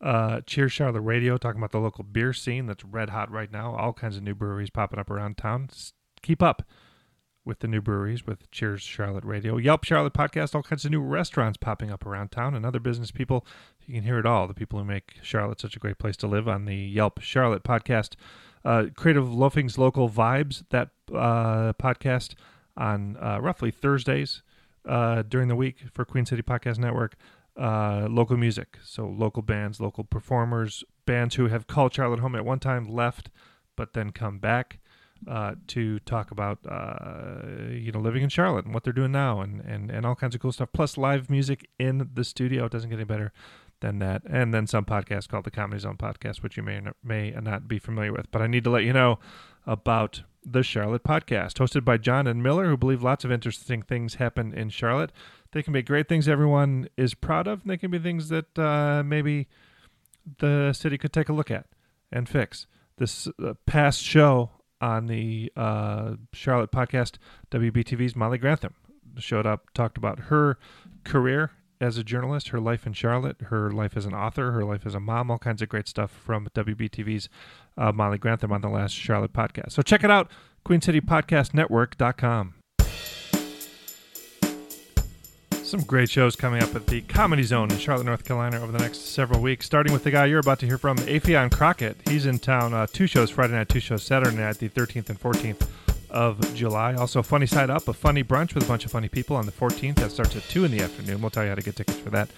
[0.00, 3.76] Uh, Cheers Charlotte Radio, talking about the local beer scene that's red hot right now.
[3.76, 5.68] All kinds of new breweries popping up around town.
[5.70, 6.62] S- keep up
[7.48, 9.56] with the new breweries with Cheers Charlotte Radio.
[9.56, 13.10] Yelp Charlotte podcast, all kinds of new restaurants popping up around town and other business
[13.10, 13.44] people.
[13.86, 14.46] You can hear it all.
[14.46, 17.64] The people who make Charlotte such a great place to live on the Yelp Charlotte
[17.64, 18.16] podcast.
[18.66, 22.34] Uh, Creative Loafing's Local Vibes, that uh, podcast
[22.76, 24.42] on uh, roughly Thursdays
[24.86, 27.16] uh, during the week for Queen City Podcast Network.
[27.56, 32.44] Uh, local music, so local bands, local performers, bands who have called Charlotte home at
[32.44, 33.30] one time, left,
[33.74, 34.78] but then come back
[35.26, 39.40] uh, to talk about uh, you know living in Charlotte and what they're doing now
[39.40, 40.70] and, and and all kinds of cool stuff.
[40.72, 42.66] Plus live music in the studio.
[42.66, 43.32] It doesn't get any better
[43.80, 44.22] than that.
[44.28, 47.68] And then some podcast called the Comedy Zone Podcast, which you may or may not
[47.68, 48.30] be familiar with.
[48.30, 49.18] But I need to let you know
[49.66, 54.14] about the Charlotte Podcast, hosted by John and Miller, who believe lots of interesting things
[54.14, 55.12] happen in Charlotte.
[55.52, 58.58] They can be great things everyone is proud of, and they can be things that
[58.58, 59.48] uh, maybe
[60.38, 61.66] the city could take a look at
[62.10, 62.66] and fix.
[62.96, 64.50] This uh, past show
[64.80, 67.16] on the uh, Charlotte podcast,
[67.50, 68.74] WBTV's Molly Grantham
[69.18, 70.58] showed up, talked about her
[71.04, 74.84] career as a journalist, her life in Charlotte, her life as an author, her life
[74.84, 77.28] as a mom, all kinds of great stuff from WBTV's
[77.76, 79.72] uh, Molly Grantham on the last Charlotte podcast.
[79.72, 80.30] So check it out,
[80.66, 82.57] QueenCityPodcastNetwork.com.
[85.68, 88.78] Some great shows coming up at the Comedy Zone in Charlotte, North Carolina over the
[88.78, 91.98] next several weeks, starting with the guy you're about to hear from, Affion Crockett.
[92.08, 95.20] He's in town uh, two shows Friday night, two shows Saturday night, the 13th and
[95.20, 95.68] 14th
[96.08, 96.94] of July.
[96.94, 99.52] Also, Funny Side Up, a funny brunch with a bunch of funny people on the
[99.52, 99.96] 14th.
[99.96, 101.20] That starts at 2 in the afternoon.
[101.20, 102.30] We'll tell you how to get tickets for that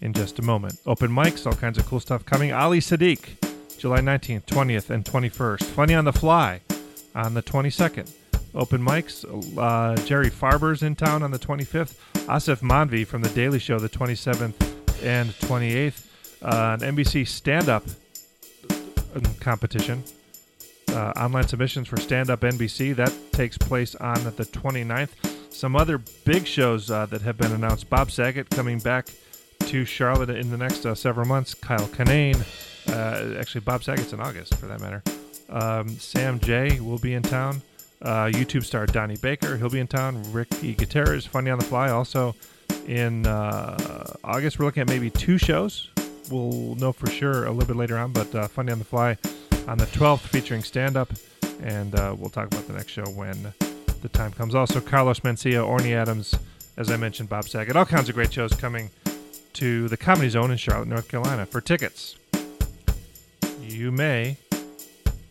[0.00, 0.78] in just a moment.
[0.86, 2.52] Open mics, all kinds of cool stuff coming.
[2.52, 5.64] Ali Siddiq, July 19th, 20th, and 21st.
[5.64, 6.60] Funny on the Fly
[7.16, 8.12] on the 22nd.
[8.56, 9.24] Open mics,
[9.58, 11.94] uh, Jerry Farber's in town on the 25th.
[12.26, 14.54] Aasif Mandvi from The Daily Show, the 27th
[15.04, 16.06] and 28th.
[16.42, 17.84] Uh, an NBC stand up
[19.40, 20.02] competition
[20.96, 22.96] uh, online submissions for Stand Up NBC.
[22.96, 25.10] That takes place on the 29th.
[25.50, 27.88] Some other big shows uh, that have been announced.
[27.90, 29.08] Bob Saget coming back
[29.60, 31.54] to Charlotte in the next uh, several months.
[31.54, 32.40] Kyle Kinane.
[32.88, 35.02] Uh, actually, Bob Saget's in August, for that matter.
[35.48, 37.62] Um, Sam Jay will be in town.
[38.02, 40.22] Uh, YouTube star Donnie Baker, he'll be in town.
[40.32, 42.34] Ricky Gutierrez, Funny on the Fly, also
[42.86, 44.58] in uh, August.
[44.58, 45.88] We're looking at maybe two shows.
[46.30, 49.16] We'll know for sure a little bit later on, but uh, Funny on the Fly
[49.66, 51.12] on the 12th featuring stand up,
[51.62, 53.52] and uh, we'll talk about the next show when
[54.02, 54.54] the time comes.
[54.54, 56.34] Also, Carlos Mencia, Orny Adams,
[56.76, 58.90] as I mentioned, Bob Saget, all kinds of great shows coming
[59.54, 61.46] to the Comedy Zone in Charlotte, North Carolina.
[61.46, 62.16] For tickets,
[63.60, 64.36] you may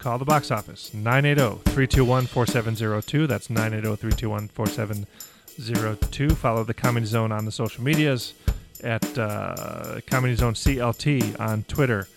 [0.06, 3.26] call the box office 980 321 4702.
[3.26, 6.30] That's 980 321 4702.
[6.36, 8.36] Follow the Comedy Zone on the social medias
[8.84, 12.08] at uh, Comedy Zone CLT on Twitter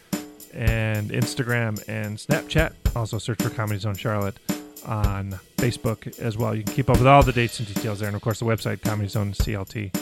[0.53, 2.74] and Instagram and Snapchat.
[2.94, 4.37] Also, search for Comedy Zone Charlotte
[4.85, 6.55] on Facebook as well.
[6.55, 8.09] You can keep up with all the dates and details there.
[8.09, 9.96] And of course, the website, Comedy Zone CLT.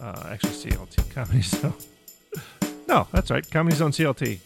[0.00, 1.74] Uh, actually, CLT, Comedy Zone.
[2.88, 3.48] no, that's right.
[3.50, 4.38] Comedy Zone CLT.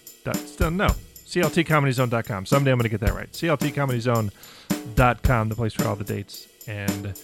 [0.48, 0.88] Still, no.
[1.32, 2.44] CLTComedyZone.com.
[2.44, 3.32] Someday I'm going to get that right.
[3.32, 7.18] CLTComedyZone.com, the place for all the dates and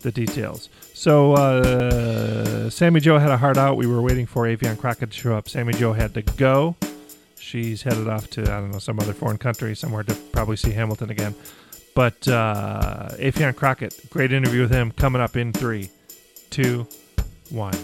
[0.00, 0.68] the details.
[0.94, 3.76] So, uh, Sammi Jo had a heart out.
[3.76, 5.48] We were waiting for Affion Crockett to show up.
[5.48, 6.74] Sammi Jo had to go.
[7.38, 10.72] She's headed off to, I don't know, some other foreign country, somewhere to probably see
[10.72, 11.36] Hamilton again.
[11.94, 15.90] But uh, Affion Crockett, great interview with him coming up in three,
[16.50, 16.88] two,
[17.50, 17.74] one.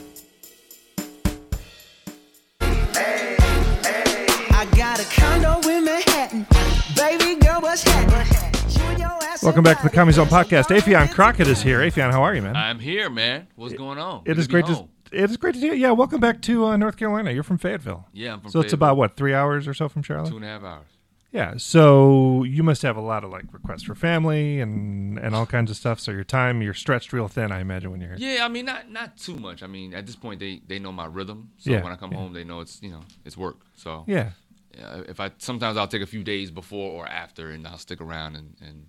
[9.48, 10.64] Welcome back to the Comedy Zone podcast.
[10.76, 11.78] Affion Crockett is here.
[11.78, 12.54] Affion, how are you, man?
[12.54, 13.46] I'm here, man.
[13.56, 14.18] What's going on?
[14.20, 14.88] It Good is be great to home.
[15.10, 15.72] it is great to see you.
[15.72, 17.30] Yeah, welcome back to uh, North Carolina.
[17.30, 18.06] You're from Fayetteville.
[18.12, 18.76] Yeah, I'm from So it's Fayetteville.
[18.90, 20.28] about what three hours or so from Charlotte.
[20.28, 20.86] two and a half hours.
[21.32, 21.54] Yeah.
[21.56, 25.70] So you must have a lot of like requests for family and and all kinds
[25.70, 25.98] of stuff.
[25.98, 28.34] So your time you're stretched real thin, I imagine, when you're here.
[28.36, 29.62] Yeah, I mean not not too much.
[29.62, 32.12] I mean at this point they they know my rhythm, so Yeah, when I come
[32.12, 32.18] yeah.
[32.18, 33.60] home they know it's you know it's work.
[33.76, 34.32] So Yeah.
[34.76, 38.02] yeah, if I sometimes I'll take a few days before or after, and I'll stick
[38.02, 38.86] around and, and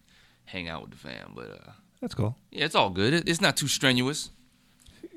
[0.51, 1.33] hang out with the fam.
[1.35, 2.35] But uh, That's cool.
[2.51, 3.13] yeah, it's all good.
[3.13, 4.29] It, it's not too strenuous.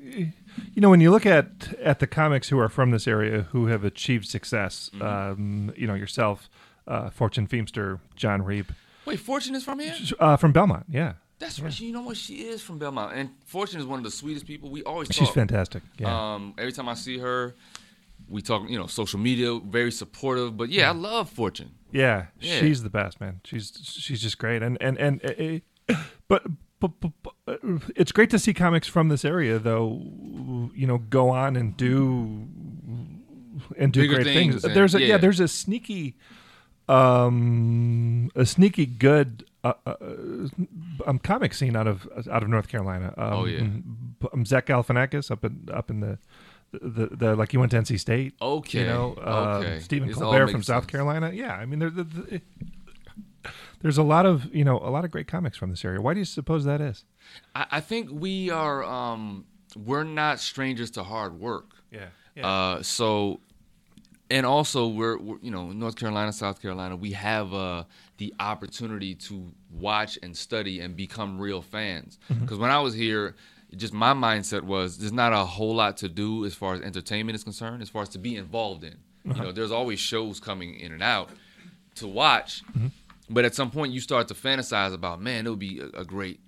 [0.01, 3.67] You know, when you look at at the comics who are from this area who
[3.67, 5.03] have achieved success, Mm-hmm.
[5.41, 6.49] um, you know yourself,
[6.87, 8.71] uh, Fortune Feimster, John Reep,
[9.05, 9.95] Wait, Fortune is from here.
[10.19, 10.85] uh, from Belmont.
[10.89, 11.77] Yeah, That's right.
[11.79, 12.17] You know what?
[12.17, 14.69] She is from Belmont, and Fortune is one of the sweetest people.
[14.69, 15.35] We always she's talk.
[15.35, 15.83] fantastic.
[15.97, 17.55] Yeah, Um, every time I see her,
[18.27, 20.55] we talk, you know, social media, very supportive.
[20.57, 21.71] But yeah, I love Fortune.
[21.91, 22.59] Yeah, Yeah.
[22.59, 23.41] she's the best, man.
[23.43, 25.95] She's she's just great, and and and, uh,
[26.27, 26.43] but,
[26.79, 30.01] but, but, but uh, it's great to see comics from this area, though.
[30.75, 32.47] You know, go on and do
[33.77, 34.73] and do Bigger great things things.
[34.73, 35.07] There's a yeah.
[35.07, 35.17] yeah.
[35.17, 36.15] there's a sneaky,
[36.89, 39.45] um, a sneaky good.
[39.63, 39.95] Uh, uh,
[41.07, 43.13] um, comic scene out of out of North Carolina.
[43.15, 43.59] Um, Oh, yeah.
[44.33, 46.17] um, Zach Galifianakis up in up in the
[46.81, 48.33] the, the like he went to NC State.
[48.41, 49.79] Okay, you know, uh, okay.
[49.79, 50.87] Stephen This Colbert from South.
[50.87, 51.31] Carolina.
[51.33, 52.41] Yeah, I mean, there, the, the,
[53.81, 56.01] there's a lot of you know a lot of great comics from this area.
[56.01, 57.05] Why do you suppose that is?
[57.55, 58.83] I, I think we are.
[58.83, 61.71] Um, we're not strangers to hard work.
[61.91, 62.07] Yeah,
[62.47, 63.39] Uh, so,
[64.29, 66.95] and also we're, we're you know North Carolina, South Carolina.
[66.95, 67.83] We have uh,
[68.17, 72.19] the opportunity to watch and study and become real fans.
[72.41, 73.35] Because when I was here,
[73.75, 77.35] just my mindset was there's not a whole lot to do as far as entertainment
[77.35, 78.97] is concerned, as far as to be involved in.
[79.23, 79.51] You know, uh-huh.
[79.53, 81.29] there's always shows coming in and out
[81.95, 82.87] to watch, mm-hmm.
[83.29, 86.05] but at some point you start to fantasize about, man, it would be a, a
[86.05, 86.39] great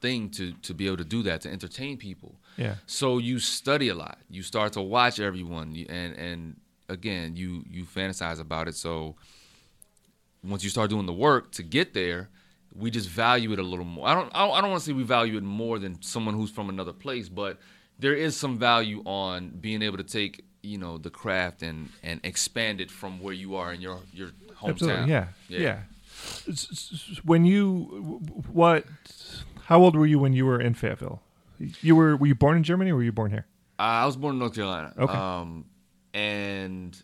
[0.00, 2.34] thing to to be able to do that to entertain people.
[2.56, 2.74] Yeah.
[2.86, 4.18] So you study a lot.
[4.28, 6.56] You start to watch everyone, and and
[6.88, 8.74] again, you you fantasize about it.
[8.74, 9.16] So
[10.44, 12.28] once you start doing the work to get there,
[12.74, 14.06] we just value it a little more.
[14.08, 16.50] I don't I don't, don't want to say we value it more than someone who's
[16.50, 17.58] from another place, but
[17.98, 22.20] there is some value on being able to take you know the craft and and
[22.24, 24.28] expand it from where you are in your your
[24.60, 24.68] hometown.
[24.70, 25.10] Absolutely.
[25.12, 25.78] Yeah, yeah.
[26.48, 28.20] S- When you
[28.52, 28.84] what?
[29.64, 31.20] How old were you when you were in Fayetteville?
[31.82, 33.46] You were were you born in Germany or were you born here?
[33.78, 34.92] Uh, I was born in North Carolina.
[34.98, 35.12] Okay.
[35.12, 35.64] Um,
[36.14, 37.00] and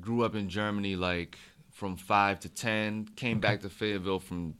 [0.00, 1.38] grew up in Germany like
[1.72, 3.06] from five to ten.
[3.16, 4.54] Came back to Fayetteville from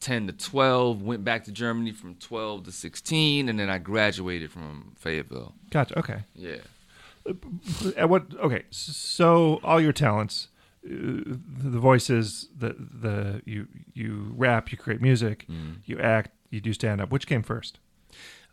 [0.00, 1.02] ten to twelve.
[1.02, 5.54] Went back to Germany from twelve to sixteen, and then I graduated from Fayetteville.
[5.70, 5.98] Gotcha.
[5.98, 6.24] Okay.
[6.34, 6.56] Yeah.
[7.96, 8.26] At what?
[8.40, 8.62] Okay.
[8.70, 10.48] So all your talents,
[10.84, 15.72] uh, the voices, the the you you rap, you create music, Mm-hmm.
[15.84, 17.10] you act, you do stand up.
[17.12, 17.78] Which came first?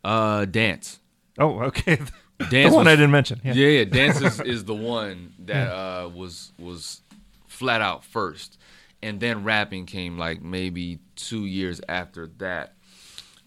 [0.04, 1.00] Uh, dance.
[1.40, 1.96] Oh, okay.
[2.40, 3.42] the Dance one was- I didn't mention.
[3.44, 3.54] Yeah.
[3.54, 3.84] Yeah, yeah.
[3.86, 7.02] Dance is, is the one that uh, was was
[7.48, 8.58] flat out first,
[9.02, 12.74] and then rapping came like maybe two years after that.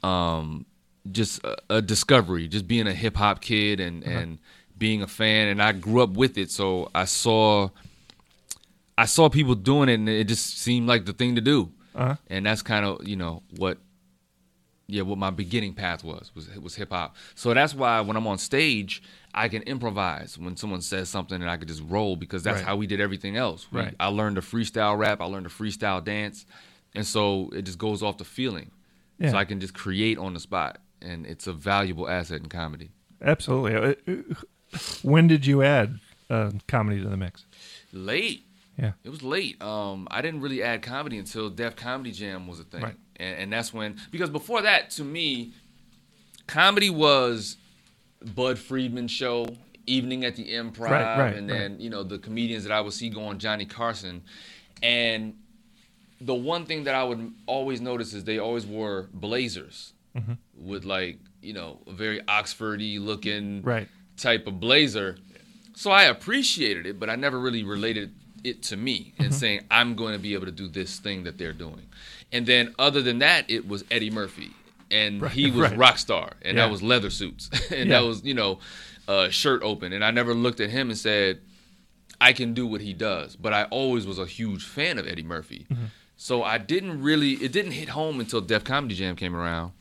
[0.03, 0.67] Um,
[1.11, 4.39] just a, a discovery, just being a hip hop kid and and
[4.79, 7.69] being a fan, and I grew up with it, so I saw.
[8.99, 12.17] I saw people doing it, and it just seemed like the thing to do, Uh-huh.
[12.29, 13.79] and that's kind of you know what
[14.89, 17.17] yeah, what my beginning path was was was hip hop.
[17.35, 19.03] So that's why when I'm on stage,
[19.35, 22.65] I can improvise when someone says something, and I could just roll because that's Right.
[22.67, 23.67] how we did everything else.
[23.71, 23.95] We- Right.
[24.01, 26.47] I learned to freestyle rap, I learned to freestyle dance,
[26.95, 28.71] and so it just goes off the feeling.
[29.19, 29.31] Yeah.
[29.31, 32.91] So I can just create on the spot, and it's a valuable asset in comedy.
[33.23, 33.97] Absolutely.
[34.11, 34.35] Uh,
[35.03, 35.99] When did you add
[36.31, 37.45] uh, comedy to the mix?
[37.93, 38.47] Late.
[38.79, 38.93] Yeah.
[39.05, 39.61] It was late.
[39.63, 42.95] Um, I didn't really add comedy until Def Comedy Jam was a thing, Right.
[43.17, 45.53] and, and that's when because before that, to me,
[46.47, 47.57] comedy was
[48.35, 49.47] Budd Friedman show,
[49.87, 52.93] Evening at the Improv, Right, right, and then you know the comedians that I would
[52.93, 54.23] see going Johnny Carson,
[54.83, 55.35] and
[56.21, 60.33] the one thing that I would always notice is they always wore blazers Mm-hmm.
[60.69, 63.89] with like you know a very Oxfordy looking Right.
[64.17, 65.17] type of blazer.
[65.77, 69.95] So I appreciated it, but I never really related it to me and saying I'm
[69.95, 71.87] going to be able to do this thing that they're doing.
[72.33, 74.51] And then other than that, it was Eddie Murphy,
[74.91, 75.79] and he was right.
[75.79, 76.67] rock star, and Yeah.
[76.67, 78.01] that was leather suits, and Yeah.
[78.01, 78.59] that was you know
[79.09, 81.41] uh, shirt open, and I never looked at him and said
[82.21, 83.35] I can do what he does.
[83.37, 85.67] But I always was a huge fan of Eddie Murphy.
[85.71, 85.85] Mm-hmm.
[86.17, 89.73] So I didn't really, it didn't hit home until Def Comedy Jam came around.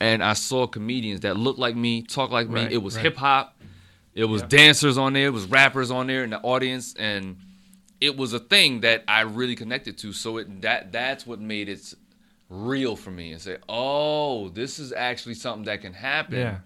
[0.00, 2.62] And I saw comedians that looked like me, talk like me.
[2.70, 3.04] It was right.
[3.04, 3.60] hip hop.
[4.14, 5.26] It was dancers on there.
[5.26, 6.94] It was rappers on there in the audience.
[6.94, 7.36] And
[8.00, 10.12] it was a thing that I really connected to.
[10.12, 11.94] So it that that's what made it
[12.48, 16.58] real for me and say, oh, this is actually something that can happen Yeah.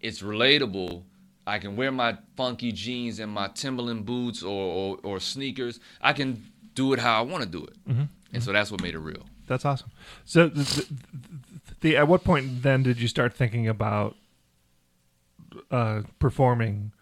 [0.00, 1.02] it's relatable.
[1.46, 5.78] I can wear my funky jeans and my Timberland boots or, or, or sneakers.
[6.00, 7.88] I can do it how I want to do it.
[7.88, 8.02] Mm-hmm.
[8.32, 9.24] And so that's what made it real.
[9.46, 9.90] That's awesome.
[10.24, 10.86] So, the, the,
[11.80, 14.16] the at what point then did you start thinking about
[15.70, 16.92] uh, performing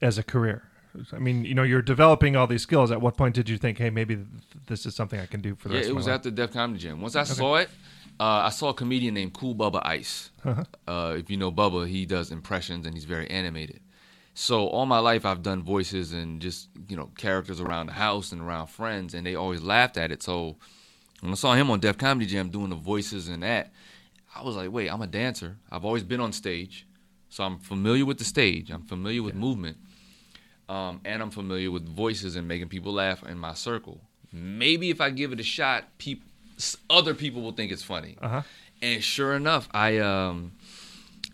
[0.00, 0.62] as a career?
[1.12, 2.90] I mean, you know, you're developing all these skills.
[2.90, 4.18] At what point did you think, hey, maybe
[4.66, 6.14] this is something I can do for the Yeah, rest it of my was life?
[6.14, 7.00] at the Def Comedy Jam.
[7.00, 7.68] Once I saw it,
[8.18, 10.30] uh, I saw a comedian named Cool Bubba Ice.
[10.44, 10.64] Uh-huh.
[10.86, 13.80] Uh, if you know Bubba, he does impressions and he's very animated.
[14.34, 18.30] So all my life I've done voices and just you know characters around the house
[18.32, 20.22] and around friends, and they always laughed at it.
[20.22, 20.56] So
[21.20, 23.72] when I saw him on Def Comedy Jam doing the voices and that,
[24.34, 25.56] I was like, wait, I'm a dancer.
[25.70, 26.86] I've always been on stage,
[27.28, 28.70] so I'm familiar with the stage.
[28.70, 29.76] I'm familiar with movement.
[30.68, 34.00] Um, and I'm familiar with voices and making people laugh in my circle.
[34.32, 36.22] Maybe if I give it a shot, peop-
[36.90, 38.16] other people will think it's funny.
[38.20, 38.42] Uh-huh.
[38.82, 40.52] And sure enough, I um,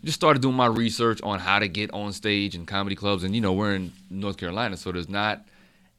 [0.03, 3.23] just started doing my research on how to get on stage in comedy clubs.
[3.23, 5.45] And you know, we're in North Carolina, so there's not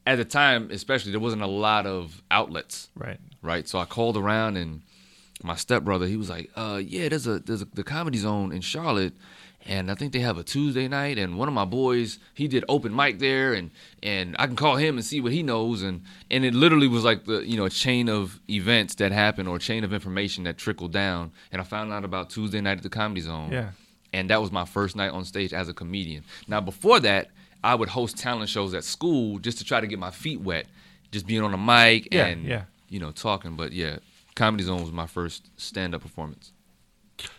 [0.07, 3.19] at the time, especially there wasn't a lot of outlets Right.
[3.43, 3.67] right?
[3.69, 4.83] So I called around and
[5.43, 8.61] my stepbrother, he was like, uh, yeah, there's a there's a, the comedy zone in
[8.63, 9.13] Charlotte,
[9.69, 12.65] and I think they have a Tuesday night, and one of my boys, he did
[12.69, 13.71] open mic there, and
[14.03, 17.05] and I can call him and see what he knows, and and it literally was
[17.05, 20.45] like the you know a chain of events that happened or a chain of information
[20.45, 23.71] that trickled down, and I found out about Tuesday night at the comedy zone, Yeah.
[24.13, 26.25] and that was my first night on stage as a comedian.
[26.49, 27.31] Now before that,
[27.65, 30.67] I would host talent shows at school just to try to get my feet wet,
[31.11, 32.63] just being on a mic Yeah, and yeah.
[32.89, 33.57] you know, talking.
[33.57, 33.99] But yeah,
[34.37, 36.53] Comedy Zone was my first stand up performance.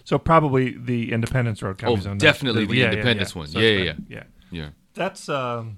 [0.03, 2.17] So probably the Independence Road Comedy Oh, Zone.
[2.17, 3.47] definitely the Independence one.
[3.47, 4.23] So Yeah, yeah, yeah.
[4.51, 4.69] Yeah.
[4.93, 5.77] That's um,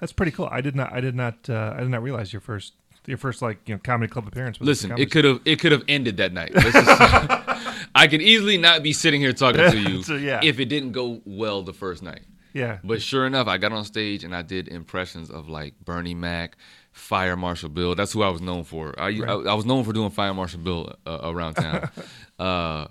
[0.00, 0.48] that's pretty cool.
[0.50, 2.74] I did not, I did not, uh, I did not realize your first,
[3.06, 4.58] your first like you know comedy club appearance.
[4.60, 6.52] Was Listen, it could have it could have ended that night.
[6.54, 6.76] Just-
[7.94, 10.40] I could easily not be sitting here talking to you So, yeah.
[10.42, 12.22] if it didn't go well the first night.
[12.52, 12.78] Yeah.
[12.84, 16.56] But sure enough, I got on stage and I did impressions of like Bernie Mac,
[17.00, 17.94] Fire Marshal Bill.
[17.94, 18.94] That's who I was known for.
[18.98, 21.90] I, I, I was known for doing Fire Marshal Bill uh, around town.
[22.38, 22.86] uh,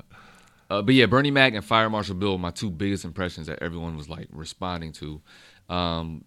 [0.69, 3.59] uh, but yeah, Bernie Mac and Fire Marshal Bill, were my two biggest impressions that
[3.61, 5.21] everyone was like responding to.
[5.69, 6.25] Um,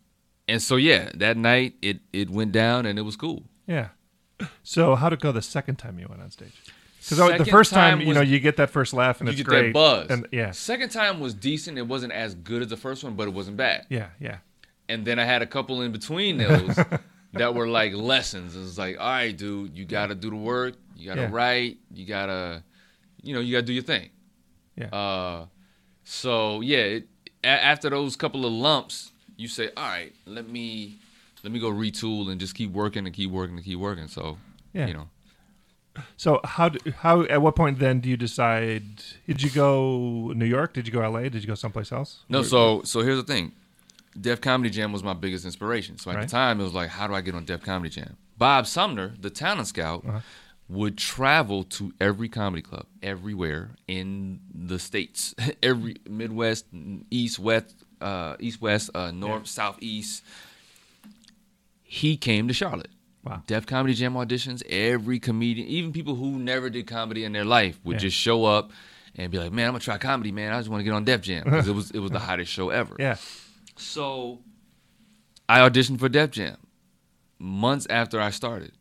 [0.49, 3.45] and so yeah, that night it it went down and it was cool.
[3.67, 3.89] Yeah.
[4.63, 6.53] So how'd it go the second time you went on stage?
[6.99, 9.47] Because the first time, you know, you get that first laugh and you it's get
[9.47, 9.67] great.
[9.67, 10.07] that buzz.
[10.11, 11.77] And yeah, Second time was decent.
[11.79, 13.87] It wasn't as good as the first one, but it wasn't bad.
[13.89, 14.39] yeah, yeah,
[14.89, 16.79] And then I had a couple in between those
[17.35, 18.55] that were like lessons.
[18.57, 20.75] It was like, all right, dude, you got to do the work.
[20.97, 21.29] You got to Yeah.
[21.33, 21.79] write.
[21.93, 22.63] You got to,
[23.23, 24.11] you know, you got to do your thing.
[24.77, 24.87] yeah.
[24.89, 25.47] Uh,
[26.05, 27.09] so yeah, it,
[27.45, 30.99] a- after those couple of lumps, you say, all right, let me
[31.43, 34.07] let me go retool and just keep working and keep working and keep working.
[34.09, 34.39] So,
[34.73, 34.87] Yeah.
[34.87, 35.09] you know,
[36.17, 38.83] so how do, how at what point then do you decide?
[39.27, 40.73] Did you go New York?
[40.75, 41.29] Did you go L.A.?
[41.31, 42.25] Did you go someplace else?
[42.29, 43.53] No, Or- so so here's the thing.
[44.21, 45.99] Def Comedy Jam was my biggest inspiration.
[45.99, 46.23] So at Right.
[46.27, 48.17] the time, it was like, how do I get on Def Comedy Jam?
[48.37, 50.21] Bob Sumner, the talent scout, Uh-huh.
[50.69, 56.67] would travel to every comedy club everywhere in the states, every Midwest,
[57.11, 60.23] East, West, uh, East, West, uh, North, Southeast.
[61.83, 62.89] He came to Charlotte.
[63.25, 63.43] Wow.
[63.47, 64.63] Def Comedy Jam auditions.
[64.69, 68.01] Every comedian, even people who never did comedy in their life, would Yeah.
[68.09, 68.73] just show up
[69.15, 70.53] and be like, "Man, I'm gonna try comedy, man.
[70.53, 72.51] I just want to get on Def Jam because it was it was the hottest
[72.51, 73.17] show ever." yeah,
[73.77, 74.41] So
[75.49, 76.57] I auditioned for Def Jam
[77.39, 78.73] months after I started.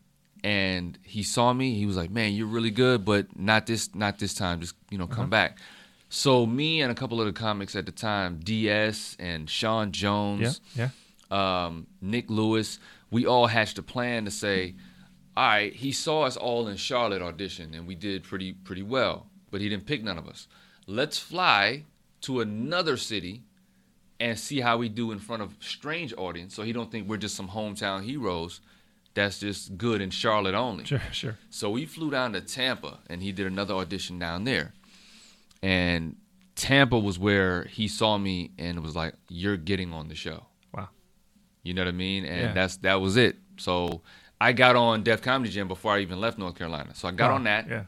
[0.43, 4.17] And he saw me, he was like, Man, you're really good, but not this not
[4.19, 4.59] this time.
[4.59, 5.15] Just, you know, Uh-huh.
[5.15, 5.59] come back.
[6.09, 9.91] So me and a couple of the comics at the time, DS and Sean yeah,
[9.91, 10.89] Jones, yeah.
[11.29, 12.79] um, Nick Lewis,
[13.11, 14.75] we all hatched a plan to say,
[15.37, 19.27] all right, he saw us all in Charlotte audition and we did pretty pretty well,
[19.51, 20.47] but he didn't pick none of us.
[20.87, 21.85] Let's fly
[22.21, 23.43] to another city
[24.21, 27.17] and see how we do in front of strange audience, so he don't think we're
[27.17, 28.61] just some hometown heroes.
[29.13, 30.85] That's just good in Charlotte only.
[30.85, 31.37] Sure, sure.
[31.49, 34.73] So we flew down to Tampa and he did another audition down there.
[35.61, 36.15] And
[36.55, 40.45] Tampa was where he saw me and was like, You're getting on the show.
[40.73, 40.89] Wow.
[41.63, 42.23] You know what I mean?
[42.25, 42.53] And Yeah.
[42.53, 43.35] that's that was it.
[43.57, 44.01] So
[44.39, 46.95] I got on Def Comedy Jam before I even left North Carolina.
[46.95, 47.83] So I got Wow, on that Yeah.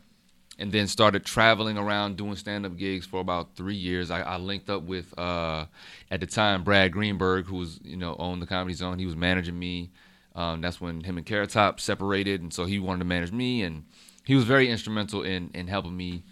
[0.64, 4.10] And then started traveling around doing stand up gigs for about three years.
[4.10, 5.66] I, I linked up with uh,
[6.10, 8.98] at the time Brad Greenberg, who was you know owned the Comedy Zone.
[8.98, 9.92] He was managing me.
[10.36, 13.62] Um, that's when him and Carrot Top separated, and so he wanted to manage me,
[13.64, 13.84] and
[14.24, 16.24] he was very instrumental in in helping me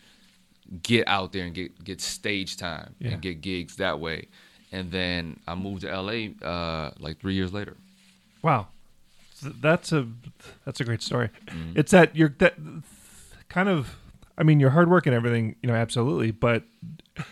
[0.82, 3.12] get out there and get get stage time Yeah.
[3.12, 4.30] and get gigs that way.
[4.72, 7.76] And then I moved to LA uh, like three years later.
[8.42, 8.68] Wow,
[9.42, 10.08] that's a
[10.64, 11.30] that's a great story.
[11.48, 11.74] Mm-hmm.
[11.80, 12.56] It's that you're that
[13.50, 13.98] kind of.
[14.42, 16.64] I mean, your hard work and everything, you know, absolutely, but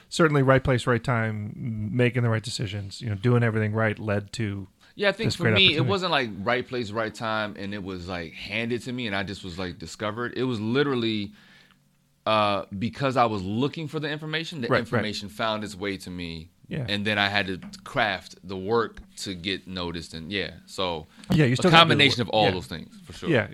[0.10, 1.52] certainly right place, right time,
[1.92, 4.68] making the right decisions, you know, doing everything right led to.
[4.94, 8.08] Yeah, I think for me, it wasn't like right place, right time, and it was
[8.08, 10.34] like handed to me, and I just was like discovered.
[10.38, 11.32] It was literally
[12.28, 14.62] uh, because I was looking for the information.
[14.62, 14.80] The Right, right.
[14.82, 16.86] information found its way to me, Yeah.
[16.88, 20.14] and then I had to craft the work to get noticed.
[20.14, 22.52] And yeah, so Yeah, you a still gotta do the combination of all Yeah.
[22.52, 23.30] those things for sure.
[23.30, 23.48] Yeah,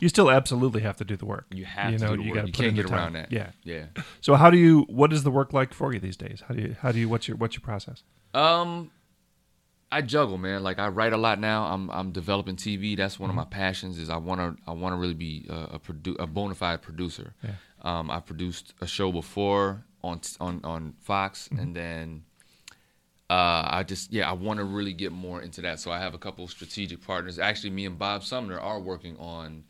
[0.00, 1.46] you, still absolutely have to do the work.
[1.52, 2.46] you have you to do the you work.
[2.46, 2.98] You put in can't get time.
[2.98, 3.32] around that.
[3.32, 3.50] Yeah.
[3.64, 3.86] yeah.
[4.20, 4.82] So how do you?
[4.88, 6.42] What is the work like for you these days?
[6.46, 6.76] How do you?
[6.80, 7.08] How do you?
[7.08, 8.02] What's your What's your process?
[8.34, 8.90] Um,
[9.90, 10.62] I juggle, man.
[10.62, 11.66] Like I write a lot now.
[11.66, 12.96] I'm I'm developing TV.
[12.96, 13.98] That's one of my passions.
[13.98, 16.82] Is I want to I want to really be a, a produ- a bona fide
[16.82, 17.34] producer.
[17.42, 17.52] Yeah.
[17.82, 22.24] Um, I produced a show before on on on Fox, and then
[23.28, 25.80] uh, I just yeah I want to really get more into that.
[25.80, 27.38] So I have a couple of strategic partners.
[27.38, 29.64] Actually, me and Bob Sumner are working on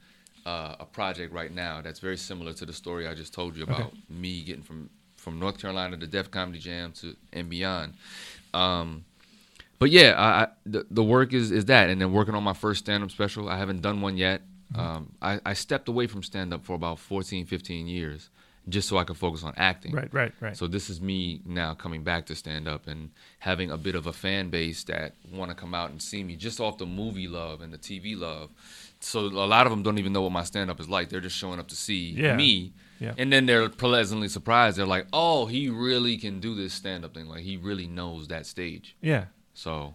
[0.44, 3.64] uh, a project right now that's very similar to the story I just told you
[3.64, 7.94] about me getting from from North Carolina to Def Comedy Jam to and beyond.
[8.54, 9.04] Um,
[9.78, 12.52] but yeah, I, I, the the work is is that, and then working on my
[12.52, 13.48] first stand up special.
[13.48, 14.42] I haven't done one yet.
[14.74, 18.30] Um, I, I stepped away from stand up for about 14, 15 years,
[18.68, 19.92] just so I could focus on acting.
[19.92, 20.56] Right, right, right.
[20.56, 24.06] So this is me now coming back to stand up and having a bit of
[24.06, 27.28] a fan base that want to come out and see me just off the movie
[27.28, 28.50] love and the TV love.
[29.00, 31.10] So a lot of them don't even know what my stand up is like.
[31.10, 32.34] They're just showing up to see Yeah.
[32.36, 32.72] me.
[32.98, 33.12] Yeah.
[33.18, 34.78] And then they're pleasantly surprised.
[34.78, 37.26] They're like, "Oh, he really can do this stand up thing.
[37.28, 39.26] Like he really knows that stage." yeah.
[39.54, 39.94] So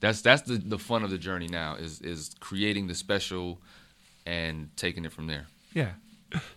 [0.00, 3.60] that's that's the the fun of the journey now is is creating the special
[4.26, 5.46] and taking it from there.
[5.74, 5.92] Yeah.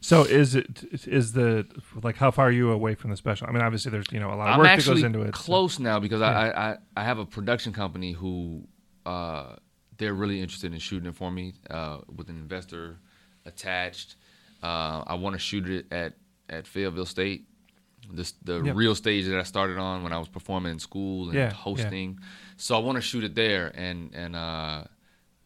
[0.02, 1.66] So is it is the
[2.04, 3.48] like how far are you away from the special?
[3.48, 5.36] I mean, obviously there's you know a lot of I'm work that goes into it.
[5.36, 8.68] so- close now because I, I I have a production company who
[9.06, 9.56] uh,
[9.98, 12.98] they're really interested in shooting it for me uh, with an investor
[13.46, 14.16] attached.
[14.64, 16.14] Uh, I want to shoot it at
[16.50, 17.46] at Fayetteville State,
[18.12, 18.76] this the Yep.
[18.76, 21.54] real stage that I started on when I was performing in school and Yeah, yeah.
[21.54, 22.20] hosting.
[22.58, 24.84] So I want to shoot it there and and uh,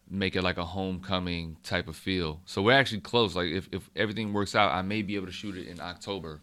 [0.10, 2.40] make it like a homecoming type of feel.
[2.46, 3.36] So we're actually close.
[3.36, 6.42] Like if, if everything works out, I may be able to shoot it in October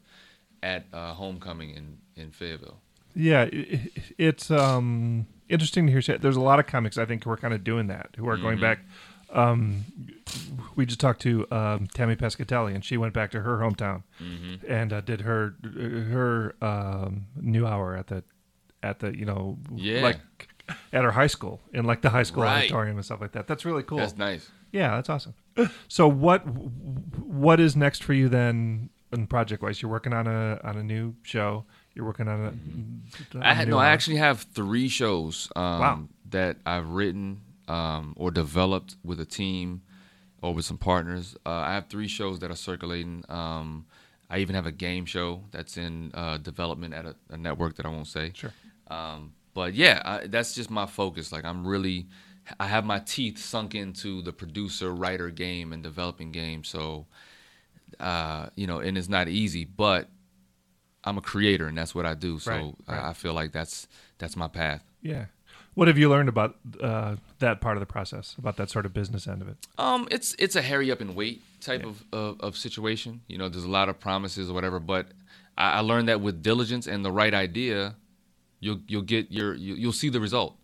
[0.62, 2.78] at uh, homecoming in in Fayetteville.
[3.14, 6.18] Yeah, i- i- it's um, interesting to hear.
[6.18, 8.36] There's a lot of comics I think who are kind of doing that, who are
[8.36, 8.62] going Mm-hmm.
[8.62, 8.78] back.
[9.30, 9.84] Um,
[10.76, 14.70] we just talked to um, Tammy Pescatelli, and she went back to her hometown Mm-hmm.
[14.70, 15.54] and uh, did her
[16.10, 18.24] her um, new hour at the
[18.82, 20.02] at the you know Yeah.
[20.02, 20.18] like
[20.92, 22.58] at our high school in like the high school Right.
[22.64, 23.46] auditorium and stuff like that.
[23.46, 23.98] That's really cool.
[23.98, 24.50] That's nice.
[24.72, 25.34] Yeah, that's awesome.
[25.88, 29.82] So what what is next for you then in project wise?
[29.82, 31.64] You're working on a on a new show.
[31.94, 33.36] You're working on a.
[33.36, 33.42] on.
[33.42, 33.78] I a had new no.
[33.78, 36.00] I actually have three shows um, Wow.
[36.30, 39.82] that I've written um, or developed with a team
[40.40, 41.36] or with some partners.
[41.44, 43.24] Uh, I have three shows that are circulating.
[43.28, 43.84] Um,
[44.30, 47.84] I even have a game show that's in uh, development at a, a network that
[47.84, 48.32] I won't say.
[48.34, 48.52] Sure.
[48.88, 51.32] Um, but yeah, I, that's just my focus.
[51.32, 52.06] Like I'm really,
[52.58, 56.64] I have my teeth sunk into the producer writer game and developing game.
[56.64, 57.06] So,
[58.00, 60.08] uh, you know, and it's not easy, but
[61.04, 62.38] I'm a creator and that's what I do.
[62.38, 63.00] So Right, right.
[63.00, 63.88] I, I feel like that's
[64.18, 64.82] that's my path.
[65.02, 65.26] Yeah.
[65.74, 68.92] What have you learned about uh, that part of the process, about that sort of
[68.92, 69.56] business end of it?
[69.78, 73.22] Um, it's it's a hurry up and wait type of, of of situation.
[73.26, 75.08] You know, there's a lot of promises or whatever, but
[75.56, 77.94] I, I learned that with diligence and the right idea,
[78.62, 80.56] you'll you'll get your you, you'll see the result.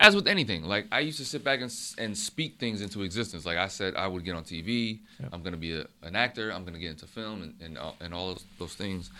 [0.00, 3.44] As with anything, like I used to sit back and and speak things into existence.
[3.44, 5.00] Like I said, I would get on TV.
[5.32, 6.50] I'm gonna be a, an actor.
[6.50, 9.10] I'm gonna get into film and and all, and all those, those things.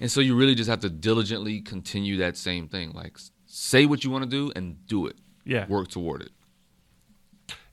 [0.00, 2.92] And so you really just have to diligently continue that same thing.
[2.92, 5.16] Like say what you want to do and do it.
[5.44, 5.66] Yeah.
[5.66, 6.30] Work toward it.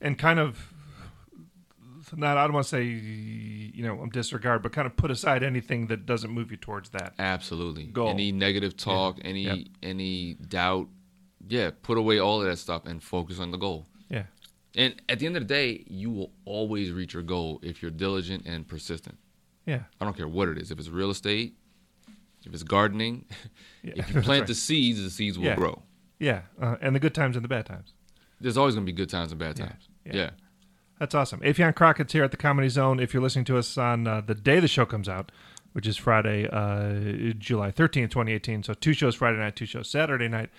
[0.02, 0.74] And kind of
[2.18, 5.44] not, I don't want to say, you know, I'm disregard, but kind of put aside
[5.44, 7.14] anything that doesn't move you towards that.
[7.20, 7.86] Absolutely.
[7.86, 8.10] Goal.
[8.10, 9.58] Any negative talk, any Yep.
[9.84, 10.88] any doubt,
[11.48, 13.88] yeah, put away all of that stuff and focus on the goal.
[14.10, 14.24] Yeah.
[14.76, 17.92] And at the end of the day, you will always reach your goal if you're
[17.92, 19.18] diligent and persistent.
[19.66, 19.84] Yeah.
[20.00, 20.72] I don't care what it is.
[20.72, 21.56] If it's real estate,
[22.46, 23.26] if it's gardening,
[23.84, 24.48] Yeah, if you plant right.
[24.48, 25.56] the seeds, the seeds will Yeah.
[25.56, 25.82] grow.
[26.20, 26.42] Yeah.
[26.62, 27.94] Uh, and the good times and the bad times.
[28.42, 29.66] There's always going to be good times and bad Yeah.
[29.68, 29.88] times.
[30.06, 30.14] Yeah.
[30.16, 30.30] Yeah.
[31.00, 31.40] That's awesome.
[31.42, 33.00] Affion Crockett's here at the Comedy Zone.
[33.00, 35.32] If you're listening to us on uh, the day the show comes out,
[35.72, 38.64] which is Friday, uh, July 13th, 2018.
[38.64, 40.50] So two shows Friday night, two shows Saturday night.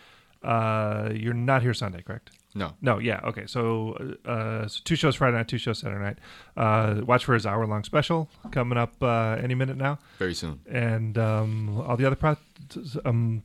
[0.42, 2.30] Uh, you're not here Sunday, correct?
[2.54, 2.72] No.
[2.80, 3.44] No, yeah, okay.
[3.46, 6.18] So, uh, so two shows Friday night, two shows Saturday night.
[6.56, 10.60] Uh, watch for his hour long special coming up uh, any minute now, Very soon.
[10.68, 12.36] and um, all the other pro-
[13.04, 13.42] um,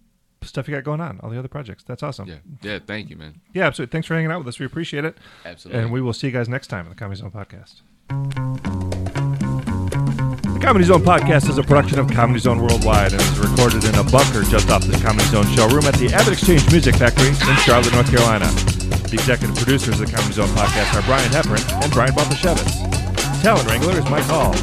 [0.47, 1.83] stuff you got going on, all the other projects.
[1.83, 2.27] That's awesome.
[2.27, 2.35] Yeah.
[2.61, 2.79] Yeah.
[2.85, 3.41] Thank you, man.
[3.53, 3.91] yeah, absolutely.
[3.91, 4.59] Thanks for hanging out with us.
[4.59, 5.17] We appreciate it.
[5.45, 5.81] Absolutely.
[5.83, 7.81] And we will see you guys next time on the Comedy Zone Podcast.
[10.53, 13.95] The Comedy Zone Podcast is a production of Comedy Zone Worldwide and is recorded in
[13.95, 17.93] a bunker just off the Comedy Zone showroom at the AvidXchange Music Factory in Charlotte,
[17.93, 18.45] North Carolina.
[19.09, 23.41] The executive producers of the Comedy Zone Podcast are Brian Hepburn and Brian Baltashevitz.
[23.43, 24.53] Talent Wrangler is Mike Hall.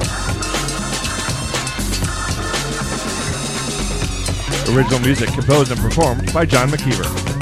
[4.69, 7.42] Original music composed and performed by John McKeever.